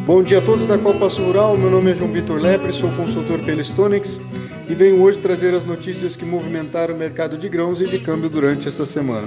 Bom 0.06 0.22
dia 0.22 0.38
a 0.38 0.42
todos 0.42 0.68
da 0.68 0.78
Copa 0.78 1.10
Sul 1.10 1.26
Rural. 1.26 1.58
Meu 1.58 1.70
nome 1.70 1.90
é 1.90 1.94
João 1.96 2.12
Vitor 2.12 2.40
Lepre, 2.40 2.70
sou 2.70 2.88
consultor 2.92 3.40
pela 3.40 3.64
Stonex 3.64 4.20
e 4.68 4.76
venho 4.76 5.02
hoje 5.02 5.18
trazer 5.18 5.52
as 5.54 5.64
notícias 5.64 6.14
que 6.14 6.24
movimentaram 6.24 6.94
o 6.94 6.96
mercado 6.96 7.36
de 7.36 7.48
grãos 7.48 7.80
e 7.80 7.88
de 7.88 7.98
câmbio 7.98 8.30
durante 8.30 8.68
esta 8.68 8.86
semana. 8.86 9.26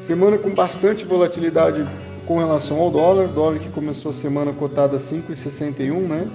Semana 0.00 0.36
com 0.36 0.50
bastante 0.50 1.04
volatilidade 1.04 1.86
com 2.26 2.38
relação 2.38 2.76
ao 2.78 2.90
dólar, 2.90 3.28
dólar 3.28 3.60
que 3.60 3.68
começou 3.68 4.10
a 4.10 4.14
semana 4.14 4.52
cotada 4.52 4.96
a 4.96 5.00
5,61, 5.00 6.00
né? 6.00 6.28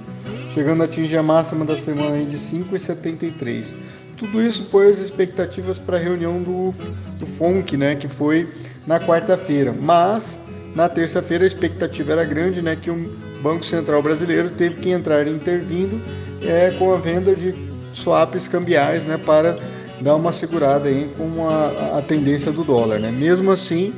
Chegando 0.54 0.82
a 0.82 0.86
atingir 0.86 1.18
a 1.18 1.24
máxima 1.24 1.66
da 1.66 1.76
semana 1.76 2.24
de 2.24 2.38
5,73. 2.38 3.74
Tudo 4.18 4.42
isso 4.42 4.64
foi 4.66 4.90
as 4.90 5.00
expectativas 5.00 5.80
para 5.80 5.98
a 5.98 6.00
reunião 6.00 6.42
do, 6.42 6.72
do 7.18 7.26
FONC, 7.26 7.76
né, 7.76 7.96
que 7.96 8.08
foi 8.08 8.48
na 8.86 9.00
quarta-feira. 9.00 9.74
Mas 9.74 10.40
na 10.76 10.88
terça-feira 10.88 11.44
a 11.44 11.48
expectativa 11.48 12.12
era 12.12 12.24
grande, 12.24 12.62
né, 12.62 12.76
que 12.76 12.92
o 12.92 13.12
Banco 13.42 13.66
Central 13.66 14.02
Brasileiro 14.04 14.52
teve 14.52 14.76
que 14.76 14.92
entrar 14.92 15.28
intervindo 15.28 16.00
é, 16.42 16.72
com 16.78 16.94
a 16.94 16.98
venda 16.98 17.36
de 17.36 17.54
swaps 17.92 18.48
cambiais, 18.48 19.06
né, 19.06 19.18
para 19.18 19.58
dar 20.02 20.16
uma 20.16 20.32
segurada 20.32 20.88
aí 20.88 21.10
com 21.18 21.48
a, 21.48 21.98
a 21.98 22.02
tendência 22.02 22.52
do 22.52 22.64
dólar, 22.64 23.00
né. 23.00 23.12
Mesmo 23.12 23.52
assim, 23.52 23.92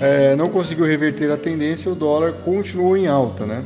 é, 0.00 0.34
não 0.34 0.48
conseguiu 0.48 0.86
reverter 0.86 1.30
a 1.30 1.36
tendência, 1.36 1.92
o 1.92 1.94
dólar 1.94 2.32
continuou 2.44 2.96
em 2.96 3.06
alta, 3.06 3.44
né. 3.44 3.62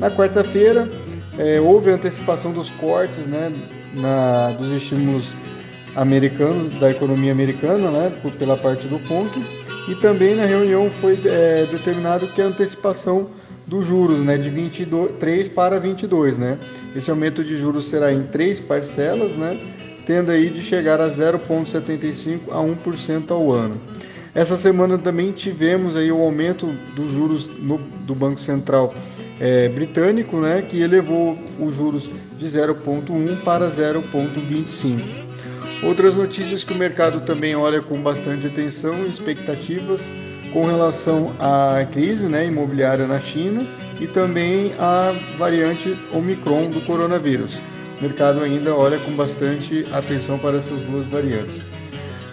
Na 0.00 0.10
quarta-feira 0.10 0.90
é, 1.38 1.60
houve 1.60 1.90
antecipação 1.90 2.52
dos 2.52 2.70
cortes 2.70 3.26
né, 3.26 3.52
na, 3.94 4.50
dos 4.52 4.70
estímulos 4.70 5.34
americanos, 5.94 6.78
da 6.78 6.90
economia 6.90 7.32
americana, 7.32 7.90
né, 7.90 8.12
pela 8.38 8.56
parte 8.56 8.86
do 8.86 8.98
FONC, 9.00 9.42
e 9.88 9.94
também 9.96 10.34
na 10.34 10.44
reunião 10.44 10.90
foi 10.90 11.18
é, 11.24 11.66
determinado 11.70 12.26
que 12.28 12.42
a 12.42 12.46
antecipação 12.46 13.30
dos 13.66 13.86
juros 13.86 14.20
né, 14.22 14.36
de 14.36 14.50
23 14.50 15.48
para 15.48 15.78
22. 15.80 16.38
Né? 16.38 16.58
Esse 16.94 17.10
aumento 17.10 17.42
de 17.42 17.56
juros 17.56 17.88
será 17.88 18.12
em 18.12 18.24
três 18.24 18.60
parcelas, 18.60 19.36
né, 19.36 19.58
tendo 20.04 20.30
aí 20.30 20.50
de 20.50 20.62
chegar 20.62 21.00
a 21.00 21.08
0,75% 21.08 22.40
a 22.50 22.58
1% 22.58 23.30
ao 23.30 23.50
ano. 23.50 23.80
Essa 24.34 24.56
semana 24.56 24.98
também 24.98 25.32
tivemos 25.32 25.96
aí 25.96 26.12
o 26.12 26.20
aumento 26.20 26.66
dos 26.94 27.10
juros 27.10 27.48
no, 27.58 27.78
do 27.78 28.14
Banco 28.14 28.38
Central 28.38 28.92
é, 29.40 29.68
britânico, 29.68 30.38
né, 30.38 30.62
que 30.62 30.80
elevou 30.80 31.38
os 31.60 31.74
juros 31.74 32.10
de 32.38 32.46
0,1 32.46 33.42
para 33.42 33.70
0,25. 33.70 35.26
Outras 35.82 36.14
notícias 36.14 36.64
que 36.64 36.72
o 36.72 36.76
mercado 36.76 37.20
também 37.20 37.54
olha 37.54 37.82
com 37.82 38.00
bastante 38.00 38.46
atenção 38.46 39.04
e 39.04 39.08
expectativas 39.08 40.00
com 40.52 40.64
relação 40.64 41.34
à 41.38 41.86
crise 41.92 42.26
né, 42.26 42.46
imobiliária 42.46 43.06
na 43.06 43.20
China 43.20 43.66
e 44.00 44.06
também 44.06 44.72
a 44.78 45.14
variante 45.38 45.96
Omicron 46.12 46.70
do 46.70 46.80
coronavírus. 46.80 47.60
O 47.98 48.02
mercado 48.02 48.40
ainda 48.40 48.74
olha 48.74 48.98
com 48.98 49.12
bastante 49.12 49.86
atenção 49.92 50.38
para 50.38 50.58
essas 50.58 50.80
duas 50.82 51.06
variantes. 51.06 51.60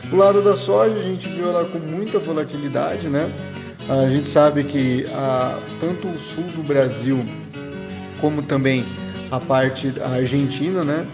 Do 0.10 0.16
lado 0.18 0.42
da 0.42 0.56
soja, 0.56 0.96
a 0.96 1.02
gente 1.02 1.28
viu 1.28 1.48
ela 1.48 1.66
com 1.66 1.80
muita 1.80 2.20
volatilidade, 2.20 3.08
né? 3.08 3.30
A 3.90 4.10
gente 4.10 4.30
sabe 4.30 4.64
que 4.64 5.06
a, 5.12 5.60
tanto 5.80 6.08
o 6.08 6.18
sul 6.18 6.46
do 6.56 6.64
Brasil 6.64 7.26
como 8.22 8.42
também 8.42 8.86
a 9.30 9.40
parte 9.40 9.94
argentina, 10.02 10.84
né, 10.84 11.06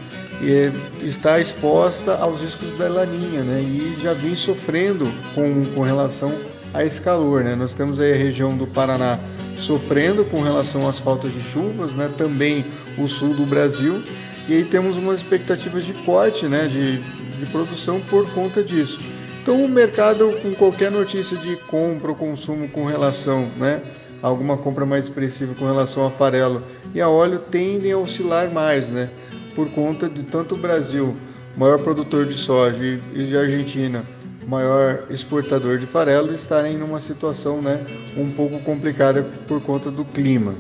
está 1.02 1.40
exposta 1.40 2.16
aos 2.18 2.42
riscos 2.42 2.78
da 2.78 2.88
laninha, 2.88 3.42
né, 3.42 3.62
e 3.62 3.98
já 4.00 4.14
vem 4.14 4.36
sofrendo 4.36 5.12
com, 5.34 5.66
com 5.74 5.82
relação 5.82 6.32
a 6.72 6.86
esse 6.86 7.02
calor, 7.02 7.44
né. 7.44 7.56
Nós 7.56 7.74
temos 7.74 8.00
aí 8.00 8.14
a 8.14 8.16
região 8.16 8.56
do 8.56 8.68
Paraná 8.68 9.18
sofrendo 9.58 10.24
com 10.26 10.42
relação 10.42 10.88
às 10.88 11.00
faltas 11.00 11.34
de 11.34 11.42
chuvas, 11.42 11.96
né, 11.96 12.12
também 12.16 12.64
o 12.98 13.08
sul 13.08 13.34
do 13.34 13.46
Brasil, 13.46 14.04
e 14.48 14.54
aí 14.54 14.64
temos 14.64 14.96
umas 14.96 15.22
expectativas 15.22 15.84
de 15.84 15.94
corte, 15.94 16.46
né, 16.46 16.68
de, 16.68 17.00
de 17.00 17.46
produção 17.52 18.00
por 18.02 18.30
conta 18.32 18.64
disso. 18.64 19.00
Então 19.42 19.64
o 19.64 19.70
mercado 19.70 20.32
com 20.42 20.54
qualquer 20.54 20.92
notícia 20.92 21.38
de 21.38 21.56
compra 21.56 22.10
ou 22.10 22.16
consumo 22.16 22.68
com 22.70 22.86
relação 22.86 23.50
né, 23.58 23.82
alguma 24.22 24.58
compra 24.58 24.86
mais 24.86 25.06
expressiva 25.06 25.56
com 25.56 25.66
relação 25.66 26.06
a 26.06 26.12
farelo 26.12 26.62
e 26.94 27.02
a 27.02 27.10
óleo 27.10 27.40
tendem 27.40 27.92
a 27.92 27.98
oscilar 27.98 28.52
mais, 28.52 28.90
né? 28.90 29.10
Por 29.56 29.70
conta 29.72 30.10
de 30.10 30.24
tanto 30.24 30.56
o 30.56 30.58
Brasil, 30.58 31.16
maior 31.58 31.80
produtor 31.80 32.26
de 32.26 32.34
soja, 32.34 32.84
e 33.14 33.24
de 33.26 33.38
Argentina, 33.38 34.06
maior 34.48 35.06
exportador 35.10 35.78
de 35.78 35.86
farelo, 35.86 36.34
estarem 36.34 36.78
numa 36.78 37.00
situação 37.00 37.62
né, 37.62 37.86
um 38.18 38.32
pouco 38.32 38.60
complicada 38.60 39.24
por 39.48 39.62
conta 39.62 39.92
do 39.92 40.06
clima. 40.06 40.56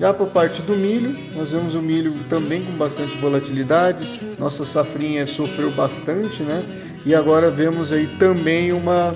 Já 0.00 0.14
por 0.14 0.28
parte 0.28 0.62
do 0.62 0.76
milho, 0.76 1.18
nós 1.34 1.50
vemos 1.50 1.74
o 1.74 1.82
milho 1.82 2.14
também 2.28 2.64
com 2.64 2.72
bastante 2.72 3.18
volatilidade. 3.18 4.20
Nossa 4.38 4.64
safrinha 4.64 5.26
sofreu 5.26 5.72
bastante, 5.72 6.44
né? 6.44 6.62
E 7.04 7.14
agora 7.14 7.50
vemos 7.50 7.92
aí 7.92 8.06
também 8.18 8.72
uma, 8.72 9.14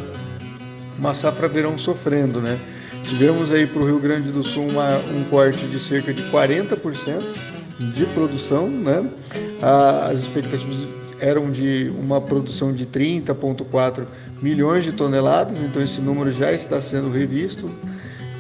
uma 0.98 1.14
safra 1.14 1.48
verão 1.48 1.76
sofrendo, 1.76 2.40
né? 2.40 2.58
Tivemos 3.04 3.50
aí 3.50 3.66
para 3.66 3.82
o 3.82 3.86
Rio 3.86 3.98
Grande 3.98 4.30
do 4.30 4.42
Sul 4.42 4.68
uma, 4.68 4.96
um 4.98 5.24
corte 5.24 5.66
de 5.66 5.78
cerca 5.78 6.14
de 6.14 6.22
40% 6.30 7.22
de 7.94 8.06
produção, 8.06 8.68
né? 8.68 9.04
As 9.60 10.20
expectativas 10.20 10.86
eram 11.20 11.50
de 11.50 11.92
uma 11.98 12.20
produção 12.20 12.72
de 12.72 12.86
30,4 12.86 14.06
milhões 14.40 14.84
de 14.84 14.92
toneladas, 14.92 15.62
então 15.62 15.80
esse 15.80 16.00
número 16.00 16.32
já 16.32 16.52
está 16.52 16.80
sendo 16.80 17.10
revisto 17.10 17.70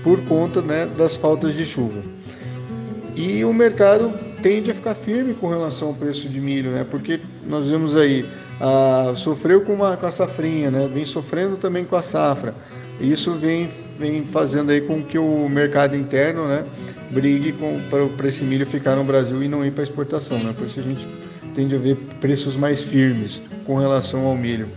por 0.02 0.20
conta 0.24 0.60
né, 0.60 0.86
das 0.86 1.14
faltas 1.14 1.54
de 1.54 1.64
chuva. 1.64 2.02
E 3.14 3.44
o 3.44 3.52
mercado 3.52 4.12
tende 4.42 4.70
a 4.70 4.74
ficar 4.74 4.96
firme 4.96 5.32
com 5.34 5.48
relação 5.48 5.88
ao 5.88 5.94
preço 5.94 6.28
de 6.28 6.40
milho, 6.40 6.72
né? 6.72 6.84
Porque 6.90 7.20
nós 7.46 7.70
vemos 7.70 7.94
aí, 7.94 8.28
ah, 8.64 9.12
sofreu 9.16 9.62
com, 9.62 9.72
uma, 9.72 9.96
com 9.96 10.06
a 10.06 10.10
safrinha, 10.12 10.70
né? 10.70 10.88
Vem 10.94 11.04
sofrendo 11.04 11.56
também 11.56 11.84
com 11.84 11.96
a 11.96 12.02
safra. 12.02 12.54
Isso 13.00 13.34
vem, 13.34 13.68
vem 13.98 14.24
fazendo 14.24 14.70
aí 14.70 14.80
com 14.80 15.02
que 15.02 15.18
o 15.18 15.48
mercado 15.48 15.96
interno, 15.96 16.46
né? 16.46 16.64
Brigue 17.10 17.52
para 18.16 18.28
esse 18.28 18.44
milho 18.44 18.64
ficar 18.64 18.94
no 18.94 19.02
Brasil 19.02 19.42
e 19.42 19.48
não 19.48 19.66
ir 19.66 19.72
para 19.72 19.82
exportação, 19.82 20.38
né? 20.38 20.54
Por 20.56 20.68
isso 20.68 20.78
a 20.78 20.82
gente 20.84 21.08
tende 21.56 21.74
a 21.74 21.78
ver 21.78 21.96
preços 22.20 22.56
mais 22.56 22.82
firmes 22.82 23.42
com 23.66 23.76
relação 23.76 24.24
ao 24.26 24.36
milho. 24.36 24.68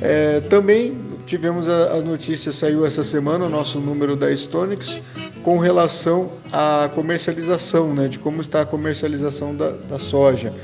É, 0.00 0.40
também 0.40 0.96
tivemos 1.26 1.68
a, 1.68 1.96
a 1.96 2.00
notícia, 2.00 2.52
saiu 2.52 2.86
essa 2.86 3.04
semana, 3.04 3.44
o 3.44 3.50
nosso 3.50 3.80
número 3.80 4.16
da 4.16 4.34
Stonix, 4.34 5.02
com 5.42 5.58
relação 5.58 6.32
à 6.50 6.88
comercialização, 6.94 7.94
né, 7.94 8.08
de 8.08 8.18
como 8.18 8.40
está 8.40 8.62
a 8.62 8.66
comercialização 8.66 9.54
da, 9.54 9.72
da 9.72 9.98
soja. 9.98 10.54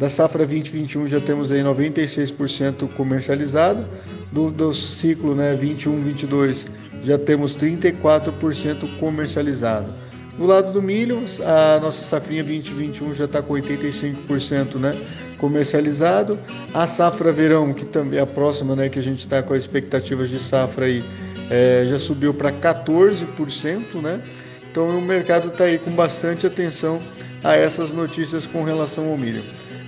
Da 0.00 0.08
safra 0.08 0.46
2021 0.46 1.06
já 1.06 1.20
temos 1.20 1.52
aí 1.52 1.60
96% 1.60 2.88
comercializado, 2.96 3.84
do, 4.32 4.50
do 4.50 4.72
ciclo 4.72 5.34
né, 5.34 5.54
21-22 5.54 6.66
já 7.02 7.18
temos 7.18 7.54
34% 7.54 8.98
comercializado. 8.98 9.92
Do 10.38 10.46
lado 10.46 10.72
do 10.72 10.80
milho, 10.80 11.22
a 11.44 11.78
nossa 11.80 12.00
safrinha 12.00 12.42
2021 12.42 13.14
já 13.14 13.26
está 13.26 13.42
com 13.42 13.52
85% 13.52 14.76
né, 14.76 14.98
comercializado. 15.36 16.38
A 16.72 16.86
safra 16.86 17.30
verão, 17.30 17.74
que 17.74 17.84
também 17.84 18.18
é 18.18 18.22
a 18.22 18.26
próxima, 18.26 18.74
né, 18.74 18.88
que 18.88 18.98
a 18.98 19.02
gente 19.02 19.20
está 19.20 19.42
com 19.42 19.52
as 19.52 19.60
expectativas 19.60 20.30
de 20.30 20.38
safra 20.38 20.86
aí, 20.86 21.04
é, 21.50 21.86
já 21.90 21.98
subiu 21.98 22.32
para 22.32 22.50
14%, 22.50 24.00
né? 24.00 24.22
Então 24.70 24.88
o 24.88 25.02
mercado 25.02 25.48
está 25.48 25.64
aí 25.64 25.78
com 25.78 25.90
bastante 25.90 26.46
atenção 26.46 27.02
a 27.44 27.54
essas 27.54 27.92
notícias 27.92 28.46
com 28.46 28.64
relação 28.64 29.10
ao 29.10 29.18
milho. 29.18 29.42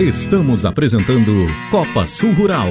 Estamos 0.00 0.64
apresentando 0.64 1.46
Copa 1.70 2.08
Sul 2.08 2.32
Rural. 2.32 2.70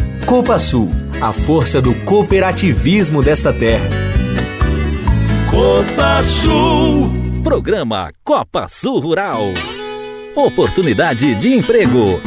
Copa 0.25 0.57
Sul, 0.57 0.89
a 1.19 1.33
força 1.33 1.81
do 1.81 1.93
cooperativismo 2.05 3.21
desta 3.21 3.51
terra. 3.51 3.89
Copa 5.49 6.21
Sul. 6.23 7.09
Programa 7.43 8.11
Copa 8.23 8.67
Sul 8.69 8.99
Rural. 8.99 9.41
Oportunidade 10.35 11.35
de 11.35 11.53
emprego. 11.53 12.21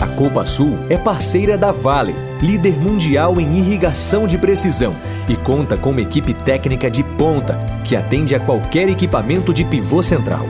A 0.00 0.06
Copa 0.08 0.44
Sul 0.44 0.78
é 0.88 0.96
parceira 0.96 1.58
da 1.58 1.72
Vale 1.72 2.14
líder 2.40 2.78
mundial 2.78 3.40
em 3.40 3.56
irrigação 3.56 4.26
de 4.26 4.36
precisão 4.36 4.94
e 5.28 5.36
conta 5.36 5.76
com 5.76 5.90
uma 5.90 6.00
equipe 6.00 6.34
técnica 6.34 6.90
de 6.90 7.02
ponta 7.02 7.58
que 7.84 7.96
atende 7.96 8.34
a 8.34 8.40
qualquer 8.40 8.88
equipamento 8.88 9.52
de 9.52 9.64
pivô 9.64 10.02
central. 10.02 10.46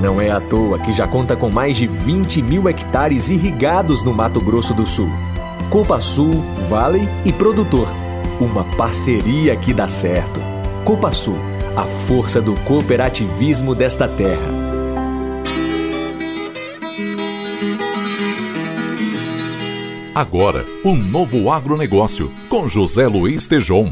Não 0.00 0.20
é 0.20 0.30
à 0.30 0.40
toa 0.40 0.78
que 0.78 0.92
já 0.92 1.06
conta 1.06 1.36
com 1.36 1.50
mais 1.50 1.76
de 1.76 1.86
20 1.86 2.42
mil 2.42 2.68
hectares 2.68 3.30
irrigados 3.30 4.02
no 4.02 4.12
Mato 4.12 4.40
Grosso 4.40 4.74
do 4.74 4.86
Sul. 4.86 5.10
Copa 5.68 6.00
Sul, 6.00 6.42
Vale 6.68 7.08
e 7.24 7.32
Produtor. 7.32 7.88
Uma 8.40 8.64
parceria 8.76 9.56
que 9.56 9.74
dá 9.74 9.86
certo. 9.86 10.40
Copa 10.84 11.12
Sul, 11.12 11.36
a 11.76 11.84
força 11.84 12.40
do 12.40 12.54
cooperativismo 12.62 13.74
desta 13.74 14.08
terra. 14.08 14.60
Agora, 20.14 20.64
o 20.84 20.94
novo 20.94 21.50
agronegócio, 21.50 22.30
com 22.48 22.66
José 22.66 23.06
Luiz 23.06 23.46
Tejon. 23.46 23.88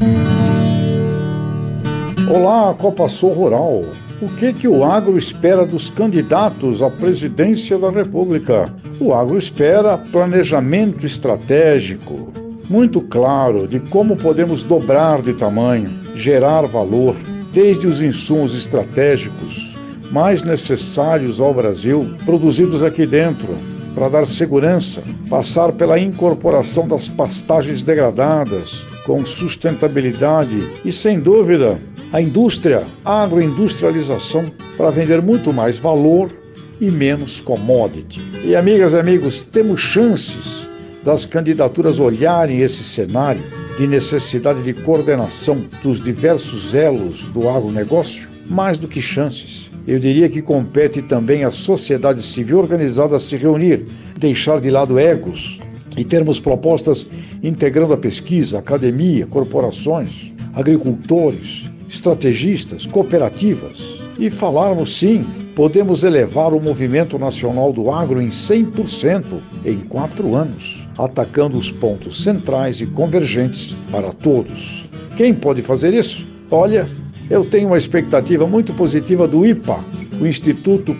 Olá, 2.29 2.73
Copa 2.73 3.07
Sul 3.07 3.31
Rural. 3.31 3.85
O 4.21 4.27
que, 4.27 4.51
que 4.51 4.67
o 4.67 4.83
agro 4.83 5.17
espera 5.17 5.65
dos 5.65 5.89
candidatos 5.89 6.81
à 6.81 6.89
presidência 6.89 7.77
da 7.77 7.89
República? 7.89 8.71
O 8.99 9.13
agro 9.13 9.37
espera 9.37 9.97
planejamento 9.97 11.05
estratégico, 11.05 12.31
muito 12.69 12.99
claro 12.99 13.65
de 13.65 13.79
como 13.79 14.17
podemos 14.17 14.61
dobrar 14.61 15.21
de 15.21 15.33
tamanho, 15.33 15.89
gerar 16.15 16.63
valor, 16.67 17.15
desde 17.51 17.87
os 17.87 18.01
insumos 18.01 18.55
estratégicos 18.55 19.77
mais 20.11 20.41
necessários 20.41 21.39
ao 21.39 21.53
Brasil, 21.53 22.15
produzidos 22.25 22.83
aqui 22.83 23.05
dentro, 23.05 23.55
para 23.93 24.09
dar 24.09 24.25
segurança, 24.27 25.03
passar 25.29 25.71
pela 25.73 25.99
incorporação 25.99 26.87
das 26.87 27.07
pastagens 27.07 27.81
degradadas 27.81 28.83
com 29.05 29.25
sustentabilidade 29.25 30.67
e, 30.85 30.91
sem 30.91 31.19
dúvida, 31.19 31.79
a 32.11 32.21
indústria, 32.21 32.83
a 33.03 33.23
agroindustrialização 33.23 34.45
para 34.77 34.89
vender 34.89 35.21
muito 35.21 35.53
mais 35.53 35.77
valor 35.77 36.31
e 36.79 36.89
menos 36.89 37.41
commodity. 37.41 38.21
E 38.43 38.55
amigas 38.55 38.93
e 38.93 38.97
amigos, 38.97 39.41
temos 39.41 39.81
chances 39.81 40.67
das 41.03 41.25
candidaturas 41.25 41.99
olharem 41.99 42.61
esse 42.61 42.83
cenário 42.83 43.58
de 43.79 43.87
necessidade 43.87 44.61
de 44.61 44.73
coordenação 44.73 45.63
dos 45.81 46.03
diversos 46.03 46.75
elos 46.75 47.23
do 47.29 47.49
agronegócio? 47.49 48.29
Mais 48.47 48.77
do 48.77 48.87
que 48.87 49.01
chances 49.01 49.69
eu 49.89 49.97
diria 49.97 50.29
que 50.29 50.39
compete 50.39 51.01
também 51.01 51.43
à 51.43 51.49
sociedade 51.49 52.21
civil 52.21 52.59
organizada 52.59 53.19
se 53.19 53.35
reunir, 53.35 53.87
deixar 54.17 54.61
de 54.61 54.69
lado 54.69 54.99
egos 54.99 55.59
e 55.97 56.03
termos 56.03 56.39
propostas 56.39 57.07
integrando 57.41 57.93
a 57.93 57.97
pesquisa, 57.97 58.59
academia, 58.59 59.25
corporações, 59.25 60.31
agricultores, 60.53 61.63
estrategistas, 61.87 62.85
cooperativas. 62.85 63.79
E 64.19 64.29
falarmos 64.29 64.95
sim, 64.95 65.25
podemos 65.55 66.03
elevar 66.03 66.53
o 66.53 66.61
movimento 66.61 67.17
nacional 67.17 67.73
do 67.73 67.89
agro 67.89 68.21
em 68.21 68.27
100% 68.27 69.23
em 69.65 69.77
quatro 69.79 70.35
anos, 70.35 70.87
atacando 70.99 71.57
os 71.57 71.71
pontos 71.71 72.21
centrais 72.23 72.81
e 72.81 72.85
convergentes 72.85 73.75
para 73.89 74.11
todos. 74.11 74.87
Quem 75.15 75.33
pode 75.33 75.61
fazer 75.61 75.93
isso? 75.93 76.27
Olha, 76.51 76.87
eu 77.29 77.45
tenho 77.45 77.67
uma 77.67 77.77
expectativa 77.77 78.45
muito 78.45 78.73
positiva 78.73 79.27
do 79.27 79.45
IPA, 79.45 79.83
o 80.19 80.27
Instituto 80.27 80.95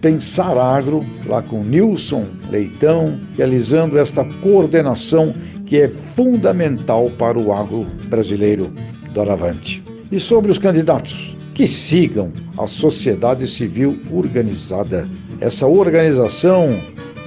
Pensar 0.00 0.56
Agro, 0.56 1.04
lá 1.26 1.42
com 1.42 1.64
Nilson 1.64 2.26
Leitão, 2.50 3.18
realizando 3.36 3.98
esta 3.98 4.24
coordenação 4.24 5.34
que 5.66 5.78
é 5.78 5.88
fundamental 5.88 7.10
para 7.18 7.38
o 7.38 7.52
agro 7.52 7.86
brasileiro 8.06 8.72
doravante. 9.12 9.82
E 10.10 10.20
sobre 10.20 10.52
os 10.52 10.58
candidatos, 10.58 11.34
que 11.54 11.66
sigam 11.66 12.32
a 12.56 12.66
sociedade 12.66 13.48
civil 13.48 13.98
organizada. 14.12 15.08
Essa 15.40 15.66
organização 15.66 16.78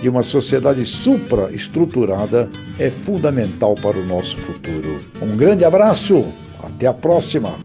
de 0.02 0.10
uma 0.10 0.24
sociedade 0.24 0.86
supraestruturada 0.86 2.50
é 2.80 2.90
fundamental 2.90 3.76
para 3.76 3.98
o 3.98 4.06
nosso 4.06 4.38
futuro. 4.38 5.00
Um 5.22 5.36
grande 5.36 5.64
abraço, 5.66 6.26
até 6.62 6.88
a 6.88 6.94
próxima! 6.94 7.56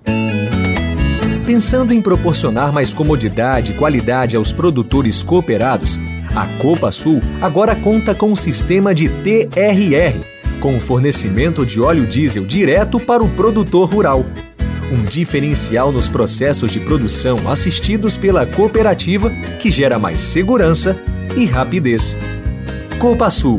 Pensando 1.47 1.93
em 1.93 2.01
proporcionar 2.01 2.73
mais 2.73 2.95
comodidade 2.95 3.73
e 3.73 3.75
qualidade 3.75 4.37
aos 4.37 4.53
produtores 4.53 5.23
cooperados, 5.23 5.99
a 6.35 6.47
Copa 6.63 6.93
Sul 6.93 7.21
agora 7.43 7.75
conta 7.75 8.15
com 8.15 8.31
um 8.31 8.37
sistema 8.37 8.95
de 8.95 9.09
TRR, 9.09 10.17
com 10.61 10.79
fornecimento 10.79 11.67
de 11.67 11.81
óleo 11.81 12.07
diesel 12.07 12.45
direto 12.45 13.01
para 13.01 13.25
o 13.25 13.29
produtor 13.31 13.93
rural. 13.93 14.25
Um 14.93 15.03
diferencial 15.03 15.91
nos 15.91 16.09
processos 16.09 16.71
de 16.71 16.79
produção 16.81 17.37
assistidos 17.49 18.17
pela 18.17 18.47
cooperativa 18.47 19.31
que 19.61 19.71
gera 19.73 19.99
mais 19.99 20.21
segurança 20.21 20.97
e 21.37 21.47
rapidez. 21.47 22.17
Copa 22.99 23.31
Sul, 23.31 23.59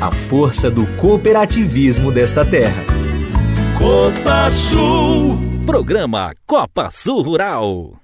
a 0.00 0.10
força 0.10 0.70
do 0.70 0.86
cooperativismo 0.96 2.10
desta 2.10 2.44
terra. 2.44 2.82
Copa 3.78 4.50
Sul. 4.50 5.38
Programa 5.64 6.32
Copa 6.46 6.90
Sul 6.90 7.22
Rural. 7.22 8.01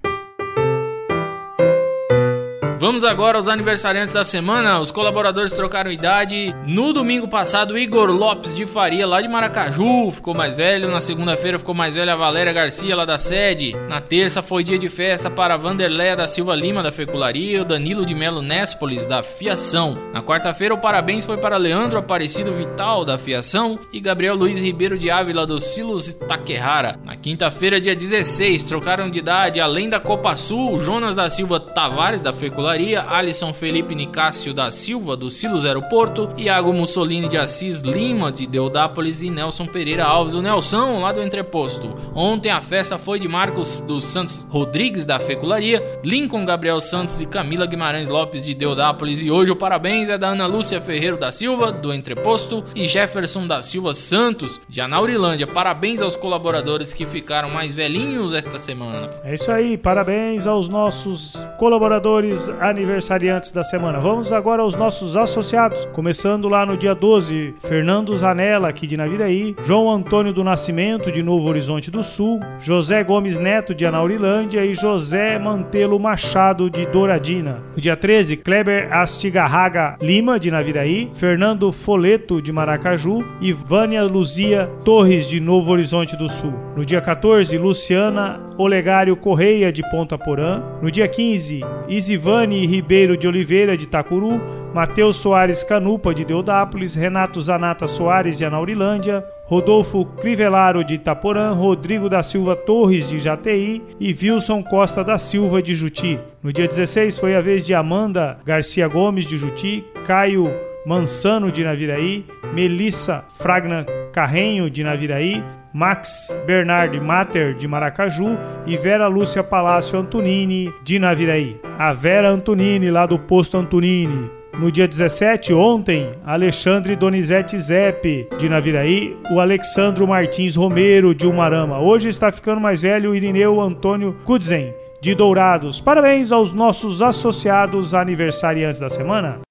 Vamos 2.81 3.03
agora 3.03 3.37
aos 3.37 3.49
aniversariantes 3.49 4.13
da 4.13 4.23
semana. 4.23 4.79
Os 4.79 4.93
colaboradores 4.93 5.53
trocaram 5.53 5.91
idade. 5.91 6.55
No 6.65 6.93
domingo 6.93 7.27
passado, 7.27 7.77
Igor 7.77 8.09
Lopes 8.09 8.55
de 8.55 8.65
Faria, 8.67 9.05
lá 9.05 9.21
de 9.21 9.27
Maracaju, 9.27 10.13
ficou 10.13 10.33
mais 10.33 10.55
velho. 10.55 10.89
Na 10.89 11.01
segunda-feira 11.01 11.59
ficou 11.59 11.75
mais 11.75 11.97
velha 11.97 12.13
a 12.13 12.17
Valéria 12.17 12.53
Garcia, 12.53 12.95
lá 12.95 13.05
da 13.05 13.19
sede. 13.19 13.75
Na 13.89 14.01
terça 14.01 14.43
foi 14.43 14.63
dia 14.63 14.79
de 14.79 14.89
festa 14.89 15.29
para 15.29 15.57
Vanderléia 15.57 16.15
da 16.15 16.29
Silva 16.29 16.55
Lima, 16.55 16.81
da 16.81 16.93
Fecularia, 16.93 17.59
e 17.59 17.61
o 17.61 17.65
Danilo 17.65 18.07
de 18.07 18.15
Melo 18.15 18.41
Néspolis, 18.41 19.09
da 19.09 19.25
Fiação. 19.25 19.99
Na 20.13 20.23
quarta-feira, 20.23 20.73
o 20.73 20.79
parabéns 20.79 21.25
foi 21.25 21.37
para 21.37 21.57
Leandro 21.57 21.99
Aparecido 21.99 22.53
Vital, 22.53 23.05
da 23.05 23.19
Fiação, 23.19 23.77
e 23.93 23.99
Gabriel 23.99 24.37
Luiz 24.37 24.61
Ribeiro 24.61 24.97
de 24.97 25.11
Ávila, 25.11 25.45
do 25.45 25.59
Silos 25.59 26.15
Taquerrara. 26.15 26.95
Na 27.05 27.17
quinta-feira, 27.17 27.81
dia 27.81 27.97
16, 27.97 28.63
trocaram 28.63 29.11
de 29.11 29.19
idade, 29.19 29.59
além 29.59 29.89
da 29.89 29.99
Copa 29.99 30.37
Sul, 30.37 30.79
Jonas 30.79 31.17
da 31.17 31.29
Silva 31.29 31.59
Tavares, 31.59 32.23
da 32.23 32.33
Fecularia 32.33 32.68
Alisson 32.69 33.53
Felipe 33.53 33.95
Nicásio 33.95 34.53
da 34.53 34.71
Silva, 34.71 35.17
do 35.17 35.31
Silos 35.31 35.65
Aeroporto, 35.65 36.29
Iago 36.37 36.73
Mussolini 36.73 37.29
de 37.29 37.37
Assis 37.37 37.81
Lima, 37.81 38.31
de 38.31 38.47
Deodápolis 38.47 39.23
e 39.23 39.31
Nelson 39.31 39.67
Pereira 39.67 40.05
Alves, 40.05 40.35
o 40.35 40.43
Nelson, 40.43 41.01
lá 41.01 41.13
do 41.13 41.23
Entreposto. 41.23 41.95
Ontem 42.15 42.51
a 42.51 42.61
festa 42.61 42.99
foi 42.99 43.19
de 43.19 43.29
Marcos 43.29 43.81
dos 43.81 44.05
Santos 44.05 44.47
Rodrigues, 44.51 45.07
da 45.07 45.19
Fecularia, 45.19 45.83
Lincoln 46.05 46.45
Gabriel 46.45 46.81
Santos 46.81 47.21
e 47.21 47.27
Camila 47.27 47.67
Guimarães 47.67 48.09
Lopes, 48.09 48.43
de 48.43 48.55
Deodápolis, 48.55 49.23
e 49.23 49.31
hoje 49.31 49.51
o 49.51 49.57
parabéns 49.57 50.09
é 50.09 50.19
da 50.19 50.29
Ana 50.29 50.47
Lúcia 50.47 50.81
Ferreiro 50.81 51.17
da 51.17 51.33
Silva, 51.33 51.73
do 51.73 51.93
Entreposto, 51.93 52.65
e 52.75 52.87
Jefferson 52.87 53.47
da 53.47 53.63
Silva 53.63 53.95
Santos, 53.95 54.61
de 54.69 54.81
Anaurilândia. 54.81 55.47
Parabéns 55.47 56.03
aos 56.03 56.17
colaboradores 56.17 56.93
que 56.93 57.07
ficaram 57.07 57.51
mais 57.51 57.75
velhinhos 57.75 58.33
esta 58.35 58.59
semana. 58.59 59.11
É 59.25 59.35
isso 59.35 59.51
aí, 59.51 59.77
parabéns 59.77 60.47
aos 60.47 60.69
nossos 60.69 61.35
colaboradores 61.59 62.49
aniversariantes 62.61 63.53
da 63.53 63.63
semana. 63.65 64.01
Vamos 64.01 64.33
agora 64.33 64.63
aos 64.63 64.75
nossos 64.75 65.17
associados, 65.17 65.87
começando 65.93 66.49
lá 66.49 66.65
no 66.65 66.77
dia 66.77 66.95
12, 66.95 67.55
Fernando 67.61 68.17
Zanella, 68.17 68.69
aqui 68.69 68.87
de 68.87 68.97
Naviraí, 68.97 69.55
João 69.65 69.91
Antônio 69.91 70.33
do 70.33 70.45
Nascimento, 70.45 71.11
de 71.13 71.23
Novo 71.23 71.49
Horizonte 71.49 71.91
do 71.91 72.03
Sul, 72.03 72.41
José 72.59 73.03
Gomes 73.05 73.39
Neto, 73.39 73.75
de 73.75 73.87
Anaurilândia 73.87 74.65
e 74.65 74.75
José 74.75 75.39
Mantelo 75.39 75.99
Machado, 75.99 76.71
de 76.71 76.87
Douradina. 76.87 77.63
No 77.75 77.81
dia 77.81 77.97
13, 77.97 78.37
Kleber 78.37 78.93
Astigarraga 78.93 79.97
Lima, 80.01 80.39
de 80.39 80.51
Naviraí, 80.51 81.11
Fernando 81.15 81.71
Foleto, 81.71 82.41
de 82.41 82.53
Maracaju 82.53 83.25
e 83.41 83.53
Vânia 83.53 84.03
Luzia 84.05 84.71
Torres, 84.85 85.29
de 85.29 85.41
Novo 85.41 85.73
Horizonte 85.73 86.17
do 86.17 86.29
Sul. 86.29 86.55
No 86.77 86.85
dia 86.85 87.01
14, 87.01 87.57
Luciana 87.59 88.41
Olegário 88.57 89.17
Correia, 89.17 89.73
de 89.73 89.89
Ponta 89.91 90.19
Porã. 90.19 90.63
No 90.83 90.91
dia 90.91 91.07
15, 91.07 91.61
Isivane 91.89 92.48
Ribeiro 92.67 93.17
de 93.17 93.27
Oliveira, 93.27 93.77
de 93.77 93.85
Itacuru, 93.85 94.41
Matheus 94.75 95.17
Soares 95.17 95.65
Canupa, 95.65 96.15
de 96.15 96.25
Deodápolis, 96.25 96.95
Renato 96.95 97.41
Zanata 97.41 97.89
Soares, 97.89 98.37
de 98.37 98.45
Anaurilândia, 98.45 99.25
Rodolfo 99.45 100.05
Crivelaro, 100.05 100.85
de 100.85 100.95
Itaporã, 100.95 101.53
Rodrigo 101.53 102.09
da 102.09 102.23
Silva 102.23 102.55
Torres, 102.55 103.09
de 103.09 103.19
Jati 103.19 103.83
e 103.99 104.17
Wilson 104.21 104.63
Costa 104.63 105.03
da 105.03 105.19
Silva, 105.19 105.63
de 105.63 105.75
Juti. 105.75 106.19
No 106.43 106.53
dia 106.53 106.69
16 106.69 107.19
foi 107.19 107.35
a 107.35 107.41
vez 107.41 107.65
de 107.65 107.75
Amanda 107.75 108.39
Garcia 108.45 108.87
Gomes, 108.87 109.27
de 109.27 109.39
Juti, 109.39 109.85
Caio 110.07 110.51
Mansano, 110.85 111.51
de 111.51 111.65
Naviraí, 111.65 112.25
Melissa 112.55 113.25
Fragna 113.39 113.85
Carrenho, 114.13 114.71
de 114.71 114.83
Naviraí, 114.83 115.43
Max 115.79 116.37
Bernard 116.45 116.99
Mater, 116.99 117.55
de 117.55 117.69
Maracaju, 117.69 118.37
e 118.67 118.77
Vera 118.77 119.07
Lúcia 119.07 119.45
Palácio 119.45 119.97
Antonini, 119.97 120.75
de 120.83 120.99
Naviraí. 120.99 121.61
A 121.79 121.93
Vera 121.93 122.31
Antonini, 122.31 122.91
lá 122.91 123.07
do 123.07 123.17
posto 123.17 123.57
Antonini. 123.57 124.29
no 124.59 124.73
dia 124.73 124.89
17, 124.89 125.55
ontem, 125.55 126.11
Alexandre 126.27 126.97
Donizete 126.97 127.57
Zeppe, 127.61 128.27
de 128.41 128.49
Naviraí, 128.49 129.17
o 129.31 129.39
Alexandro 129.39 130.05
Martins 130.05 130.57
Romero, 130.57 131.15
de 131.15 131.29
Umarama. 131.29 131.79
Hoje 131.79 132.09
está 132.09 132.33
ficando 132.33 132.61
mais 132.61 132.83
velho 132.83 133.13
o 133.13 133.15
Irineu 133.15 133.61
Antônio 133.61 134.17
Kudzen, 134.25 134.75
de 135.01 135.15
Dourados. 135.15 135.81
Parabéns 135.81 136.33
aos 136.33 136.53
nossos 136.53 137.01
associados 137.01 137.95
aniversariantes 137.95 138.81
da 138.81 138.91
semana. 138.91 139.48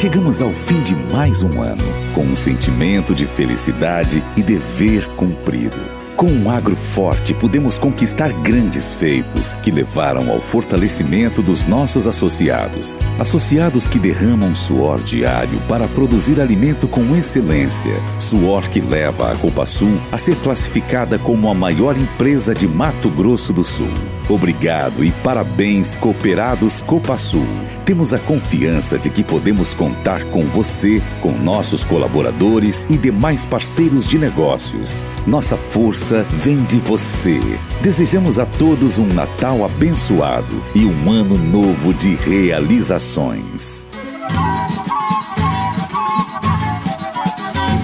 Chegamos 0.00 0.42
ao 0.42 0.50
fim 0.50 0.82
de 0.82 0.94
mais 1.12 1.44
um 1.44 1.62
ano, 1.62 1.84
com 2.14 2.24
um 2.24 2.34
sentimento 2.34 3.14
de 3.14 3.28
felicidade 3.28 4.24
e 4.36 4.42
dever 4.42 5.06
cumprido. 5.14 5.78
Com 6.16 6.26
um 6.26 6.50
agro 6.50 6.74
forte, 6.74 7.32
podemos 7.32 7.78
conquistar 7.78 8.32
grandes 8.42 8.92
feitos 8.92 9.54
que 9.56 9.70
levaram 9.70 10.30
ao 10.30 10.40
fortalecimento 10.40 11.40
dos 11.40 11.62
nossos 11.64 12.08
associados. 12.08 12.98
Associados 13.20 13.86
que 13.86 13.98
derramam 13.98 14.52
suor 14.54 15.00
diário 15.00 15.60
para 15.68 15.86
produzir 15.86 16.40
alimento 16.40 16.88
com 16.88 17.16
excelência. 17.16 17.94
Suor 18.24 18.70
que 18.70 18.80
leva 18.80 19.30
a 19.30 19.36
Copa 19.36 19.66
Sul 19.66 20.00
a 20.10 20.16
ser 20.16 20.34
classificada 20.36 21.18
como 21.18 21.50
a 21.50 21.54
maior 21.54 21.94
empresa 21.94 22.54
de 22.54 22.66
Mato 22.66 23.10
Grosso 23.10 23.52
do 23.52 23.62
Sul. 23.62 23.92
Obrigado 24.30 25.04
e 25.04 25.12
parabéns, 25.12 25.94
cooperados 25.94 26.80
Copa 26.80 27.18
Sul. 27.18 27.46
Temos 27.84 28.14
a 28.14 28.18
confiança 28.18 28.98
de 28.98 29.10
que 29.10 29.22
podemos 29.22 29.74
contar 29.74 30.24
com 30.30 30.40
você, 30.40 31.02
com 31.20 31.32
nossos 31.32 31.84
colaboradores 31.84 32.86
e 32.88 32.96
demais 32.96 33.44
parceiros 33.44 34.08
de 34.08 34.18
negócios. 34.18 35.04
Nossa 35.26 35.58
força 35.58 36.26
vem 36.30 36.64
de 36.64 36.78
você. 36.78 37.38
Desejamos 37.82 38.38
a 38.38 38.46
todos 38.46 38.96
um 38.96 39.06
Natal 39.06 39.66
abençoado 39.66 40.62
e 40.74 40.86
um 40.86 41.10
ano 41.10 41.36
novo 41.36 41.92
de 41.92 42.14
realizações. 42.14 43.86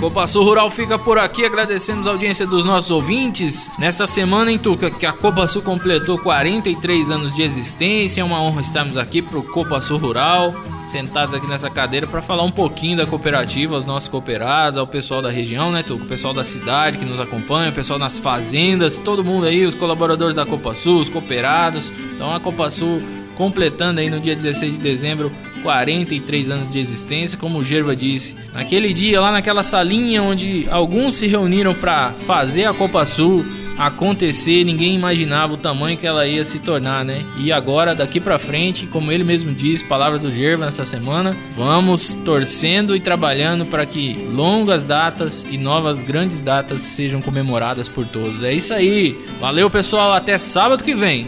Copa 0.00 0.26
Sul 0.26 0.44
Rural 0.44 0.70
fica 0.70 0.98
por 0.98 1.18
aqui, 1.18 1.44
agradecemos 1.44 2.06
a 2.06 2.10
audiência 2.12 2.46
dos 2.46 2.64
nossos 2.64 2.90
ouvintes. 2.90 3.70
Nesta 3.78 4.06
semana, 4.06 4.50
em 4.50 4.56
Tuca, 4.56 4.90
que 4.90 5.04
a 5.04 5.12
Copa 5.12 5.46
Sul 5.46 5.60
completou 5.60 6.16
43 6.16 7.10
anos 7.10 7.34
de 7.34 7.42
existência, 7.42 8.22
é 8.22 8.24
uma 8.24 8.40
honra 8.40 8.62
estarmos 8.62 8.96
aqui 8.96 9.20
para 9.20 9.38
o 9.38 9.42
Copa 9.42 9.78
Sul 9.82 9.98
Rural, 9.98 10.54
sentados 10.84 11.34
aqui 11.34 11.46
nessa 11.46 11.68
cadeira 11.68 12.06
para 12.06 12.22
falar 12.22 12.44
um 12.44 12.50
pouquinho 12.50 12.96
da 12.96 13.06
cooperativa, 13.06 13.76
aos 13.76 13.84
nossos 13.84 14.08
cooperados, 14.08 14.78
ao 14.78 14.86
pessoal 14.86 15.20
da 15.20 15.28
região, 15.28 15.70
né, 15.70 15.82
Tuca? 15.82 16.02
O 16.02 16.08
pessoal 16.08 16.32
da 16.32 16.44
cidade 16.44 16.96
que 16.96 17.04
nos 17.04 17.20
acompanha, 17.20 17.68
o 17.68 17.74
pessoal 17.74 17.98
nas 17.98 18.16
fazendas, 18.16 18.98
todo 18.98 19.22
mundo 19.22 19.44
aí, 19.44 19.66
os 19.66 19.74
colaboradores 19.74 20.34
da 20.34 20.46
Copa 20.46 20.74
Sul, 20.74 21.00
os 21.00 21.10
cooperados. 21.10 21.92
Então 22.14 22.34
a 22.34 22.40
Copa 22.40 22.70
Sul 22.70 23.02
completando 23.36 24.00
aí 24.00 24.08
no 24.08 24.18
dia 24.18 24.34
16 24.34 24.76
de 24.76 24.80
dezembro 24.80 25.30
43 25.62 26.50
anos 26.50 26.72
de 26.72 26.78
existência, 26.78 27.38
como 27.38 27.58
o 27.58 27.64
Gerva 27.64 27.94
disse. 27.94 28.34
Naquele 28.52 28.92
dia, 28.92 29.20
lá 29.20 29.32
naquela 29.32 29.62
salinha 29.62 30.22
onde 30.22 30.66
alguns 30.70 31.14
se 31.14 31.26
reuniram 31.26 31.74
para 31.74 32.12
fazer 32.12 32.64
a 32.64 32.74
Copa 32.74 33.04
Sul 33.06 33.44
acontecer, 33.80 34.62
ninguém 34.62 34.94
imaginava 34.94 35.54
o 35.54 35.56
tamanho 35.56 35.96
que 35.96 36.06
ela 36.06 36.26
ia 36.26 36.44
se 36.44 36.58
tornar, 36.58 37.02
né? 37.02 37.24
E 37.38 37.50
agora, 37.50 37.94
daqui 37.94 38.20
para 38.20 38.38
frente, 38.38 38.86
como 38.86 39.10
ele 39.10 39.24
mesmo 39.24 39.54
disse, 39.54 39.84
palavra 39.84 40.18
do 40.18 40.30
Gerva 40.30 40.66
nessa 40.66 40.84
semana, 40.84 41.34
vamos 41.56 42.14
torcendo 42.14 42.94
e 42.94 43.00
trabalhando 43.00 43.64
para 43.64 43.86
que 43.86 44.12
longas 44.32 44.84
datas 44.84 45.46
e 45.50 45.56
novas 45.56 46.02
grandes 46.02 46.42
datas 46.42 46.82
sejam 46.82 47.22
comemoradas 47.22 47.88
por 47.88 48.06
todos. 48.06 48.42
É 48.42 48.52
isso 48.52 48.74
aí. 48.74 49.18
Valeu, 49.40 49.70
pessoal, 49.70 50.12
até 50.12 50.36
sábado 50.38 50.84
que 50.84 50.94
vem. 50.94 51.26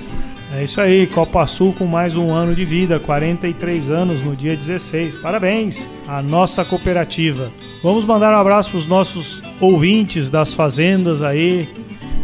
É 0.55 0.65
isso 0.65 0.83
aí, 0.83 1.07
Copa 1.07 1.47
Sul 1.47 1.73
com 1.73 1.87
mais 1.87 2.15
um 2.15 2.31
ano 2.31 2.55
de 2.55 2.63
vida, 2.63 3.01
43 3.01 3.91
anos 3.91 4.21
no 4.21 4.37
dia 4.37 4.55
16. 4.55 5.17
Parabéns 5.17 5.89
à 6.07 6.23
nossa 6.23 6.63
cooperativa. 6.63 7.51
Vamos 7.83 8.05
mandar 8.05 8.37
um 8.37 8.39
abraço 8.39 8.69
para 8.69 8.79
os 8.79 8.87
nossos 8.87 9.43
ouvintes 9.59 10.29
das 10.29 10.53
fazendas 10.53 11.23
aí, 11.23 11.67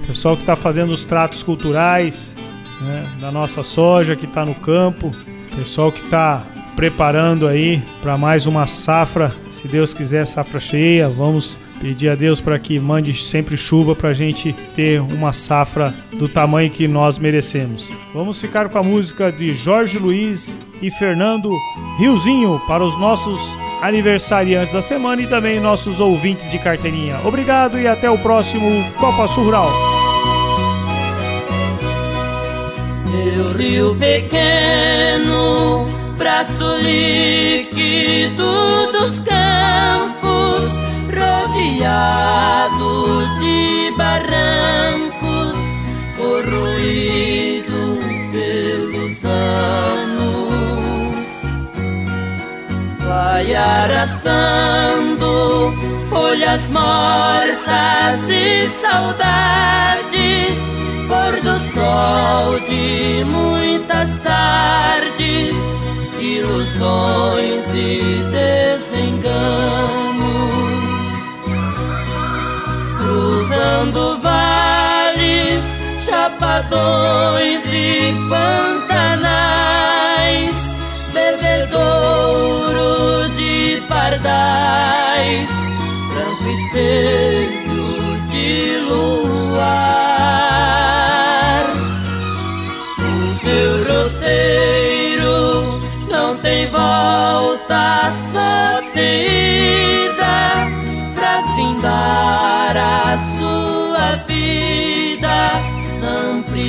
pessoal 0.06 0.36
que 0.36 0.42
está 0.42 0.54
fazendo 0.54 0.90
os 0.90 1.04
tratos 1.04 1.42
culturais 1.42 2.36
né, 2.82 3.06
da 3.18 3.32
nossa 3.32 3.62
soja 3.62 4.14
que 4.14 4.26
está 4.26 4.44
no 4.44 4.54
campo, 4.54 5.10
pessoal 5.56 5.90
que 5.90 6.04
está 6.04 6.44
preparando 6.76 7.48
aí 7.48 7.82
para 8.02 8.18
mais 8.18 8.46
uma 8.46 8.66
safra, 8.66 9.32
se 9.50 9.66
Deus 9.66 9.94
quiser, 9.94 10.26
safra 10.26 10.60
cheia. 10.60 11.08
Vamos 11.08 11.58
Pedir 11.80 12.08
a 12.10 12.14
Deus 12.14 12.40
para 12.40 12.58
que 12.58 12.78
mande 12.78 13.14
sempre 13.14 13.56
chuva 13.56 13.94
para 13.94 14.10
a 14.10 14.14
gente 14.14 14.52
ter 14.74 15.00
uma 15.00 15.32
safra 15.32 15.94
do 16.12 16.28
tamanho 16.28 16.70
que 16.70 16.88
nós 16.88 17.18
merecemos. 17.18 17.88
Vamos 18.12 18.40
ficar 18.40 18.68
com 18.68 18.78
a 18.78 18.82
música 18.82 19.30
de 19.30 19.54
Jorge 19.54 19.98
Luiz 19.98 20.58
e 20.82 20.90
Fernando 20.90 21.52
Riozinho 21.98 22.60
para 22.66 22.84
os 22.84 22.98
nossos 22.98 23.40
aniversariantes 23.80 24.72
da 24.72 24.82
semana 24.82 25.22
e 25.22 25.26
também 25.26 25.60
nossos 25.60 26.00
ouvintes 26.00 26.50
de 26.50 26.58
carteirinha. 26.58 27.20
Obrigado 27.24 27.78
e 27.78 27.86
até 27.86 28.10
o 28.10 28.18
próximo 28.18 28.84
Copa 28.98 29.26
Sul 29.28 29.44
Rural. 29.44 29.70
Meu 33.10 33.52
rio 33.52 33.94
pequeno, 33.94 35.86
braço 36.16 36.64
líquido 36.78 38.42
dos 38.92 39.20
campos 39.20 40.17
rodeado 41.78 43.38
de 43.38 43.92
barrancos, 43.96 45.56
corroído 46.16 47.98
pelos 48.32 49.24
anos, 49.24 50.46
vai 53.06 53.54
arrastando 53.54 55.28
folhas 56.10 56.68
mortas 56.68 58.28
e 58.28 58.66
saudade, 58.82 60.48
pôr 61.06 61.40
do 61.42 61.58
sol 61.72 62.58
de 62.66 63.24
muitas 63.24 64.18
tardes, 64.18 65.54
ilusões 66.18 67.64
e 67.74 68.22
desenganos. 68.32 70.17
Cruzando 73.58 74.18
vales, 74.18 75.64
chapadões 75.98 77.64
e 77.72 78.14
pantanais, 78.28 79.56
bebedouro 81.12 81.68
de 83.34 83.82
pardais, 83.88 85.50
branco 86.14 86.48
espelho 86.48 88.20
de 88.28 88.78
luar. 88.88 89.66
O 93.00 93.34
seu 93.40 93.70
roteiro 93.92 95.82
não 96.08 96.36
tem 96.36 96.68
volta, 96.70 98.07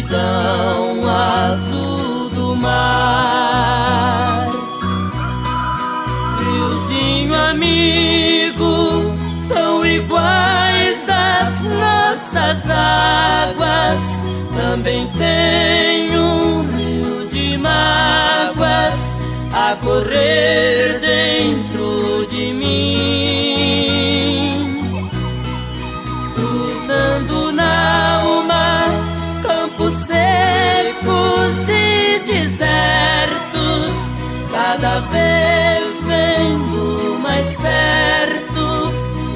amplidão 0.09 1.07
azul 1.07 2.29
do 2.29 2.55
mar. 2.55 4.47
Riozinho 6.39 7.35
amigo, 7.35 9.15
são 9.39 9.85
iguais 9.85 11.07
às 11.07 11.63
nossas 11.63 12.69
águas. 12.69 13.99
Também 14.55 15.07
tem 15.17 16.17
um 16.17 16.63
rio 16.75 17.27
de 17.29 17.57
mágoas 17.57 19.19
a 19.53 19.75
correr 19.75 20.99
dentro 20.99 21.78
cada 34.79 34.99
vez 35.11 36.01
vendo 36.03 37.19
mais 37.19 37.47
perto 37.47 38.93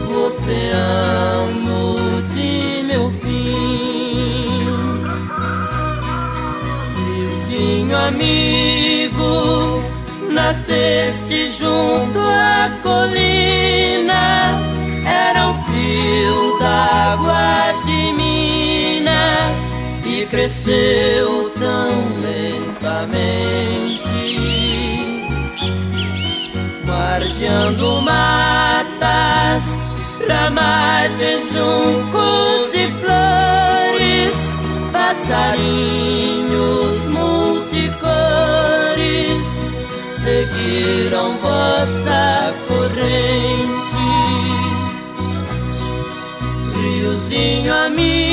o 0.10 0.27
oceano 0.27 2.21
de 2.29 2.84
meu 2.84 3.12
fim. 3.12 4.63
Riozinho 6.95 7.97
amigo, 7.97 9.84
nasceste 10.32 11.49
junto 11.49 12.19
à 12.19 12.71
colina, 12.82 14.62
era 15.06 15.49
um 15.49 15.56
fio 15.65 16.60
d'água 16.60 17.73
de 17.84 18.13
mina 18.13 19.51
e 20.06 20.25
cresceu 20.25 21.49
tão 21.60 22.21
lentamente. 22.21 23.92
Lajeando 27.19 28.02
matas, 28.02 29.63
ramagens, 30.28 31.52
juncos 31.52 32.73
e 32.73 32.88
flores, 32.99 34.36
passarinhos 34.91 35.88
multicores 37.08 37.93
seguiram 40.23 41.38
vossa 41.38 42.56
corrente. 42.67 43.84
Riozinho 46.73 47.73
amigo, 47.73 48.33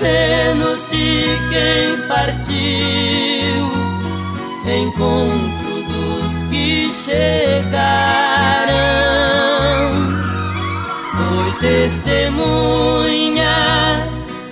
acenos 0.00 0.80
de 0.90 1.38
quem 1.50 2.00
partiu, 2.08 2.56
encontro 4.66 5.82
dos 5.82 6.32
que 6.48 6.90
chegaram. 6.90 7.20
Foi 11.12 11.52
testemunha 11.60 13.58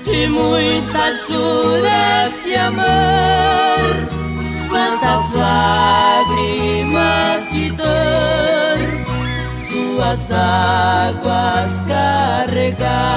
de 0.04 0.28
muitas 0.28 1.28
juras 1.28 2.34
de 2.44 2.54
amor, 2.54 4.06
quantas 4.68 5.32
lágrimas 5.32 6.68
de 7.50 7.70
dor 7.70 8.78
suas 9.66 10.30
águas 10.30 11.70
carregaram. 11.88 13.08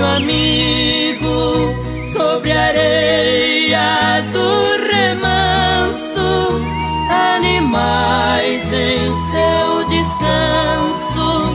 Riozinho 0.00 0.06
amigo, 0.06 1.74
sobre 2.06 2.52
a 2.52 2.68
areia 2.68 4.22
do 4.32 4.78
remanso, 4.90 6.62
animais 7.10 8.72
em 8.72 9.14
seu 9.30 9.84
descanso, 9.88 11.54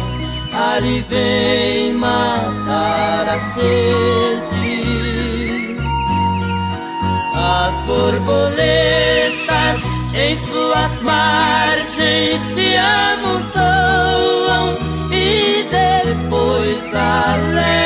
ali 0.53 0.99
vem 1.09 1.93
matar 1.93 3.29
a 3.29 3.39
sede. 3.39 4.85
As 7.33 7.73
borboletas 7.85 9.81
em 10.13 10.35
suas 10.35 11.01
margens 11.01 12.41
se 12.53 12.77
amontoam 12.77 14.77
e 15.11 15.63
depois 15.71 16.93
alegres 16.93 17.84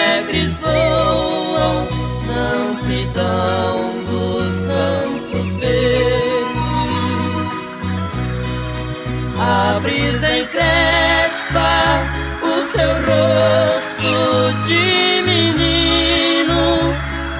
de 14.69 15.21
menino 15.25 16.61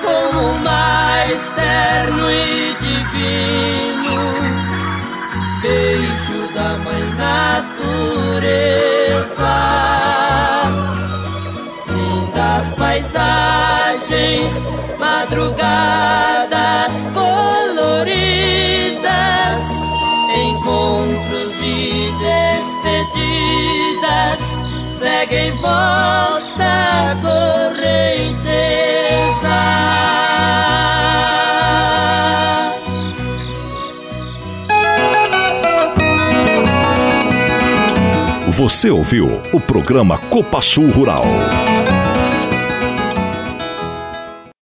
como 0.02 0.42
mais 0.64 1.40
terno 1.56 2.26
e 2.32 2.76
divino 2.80 4.18
beijo 5.62 6.40
da 6.56 6.70
mãe 6.86 7.04
natureza. 7.26 7.54
Lindas 11.88 12.68
paisagens, 12.80 14.56
madrugadas 14.98 16.94
coloridas, 17.14 18.24
encontros 20.36 21.54
e 21.62 22.12
despedidas 22.18 23.79
seguem 25.00 25.52
vossa 25.52 27.18
correnteza. 27.22 28.40
Você 38.50 38.90
ouviu 38.90 39.42
o 39.54 39.60
programa 39.62 40.18
Copa 40.18 40.60
Sul 40.60 40.90
Rural. 40.90 41.24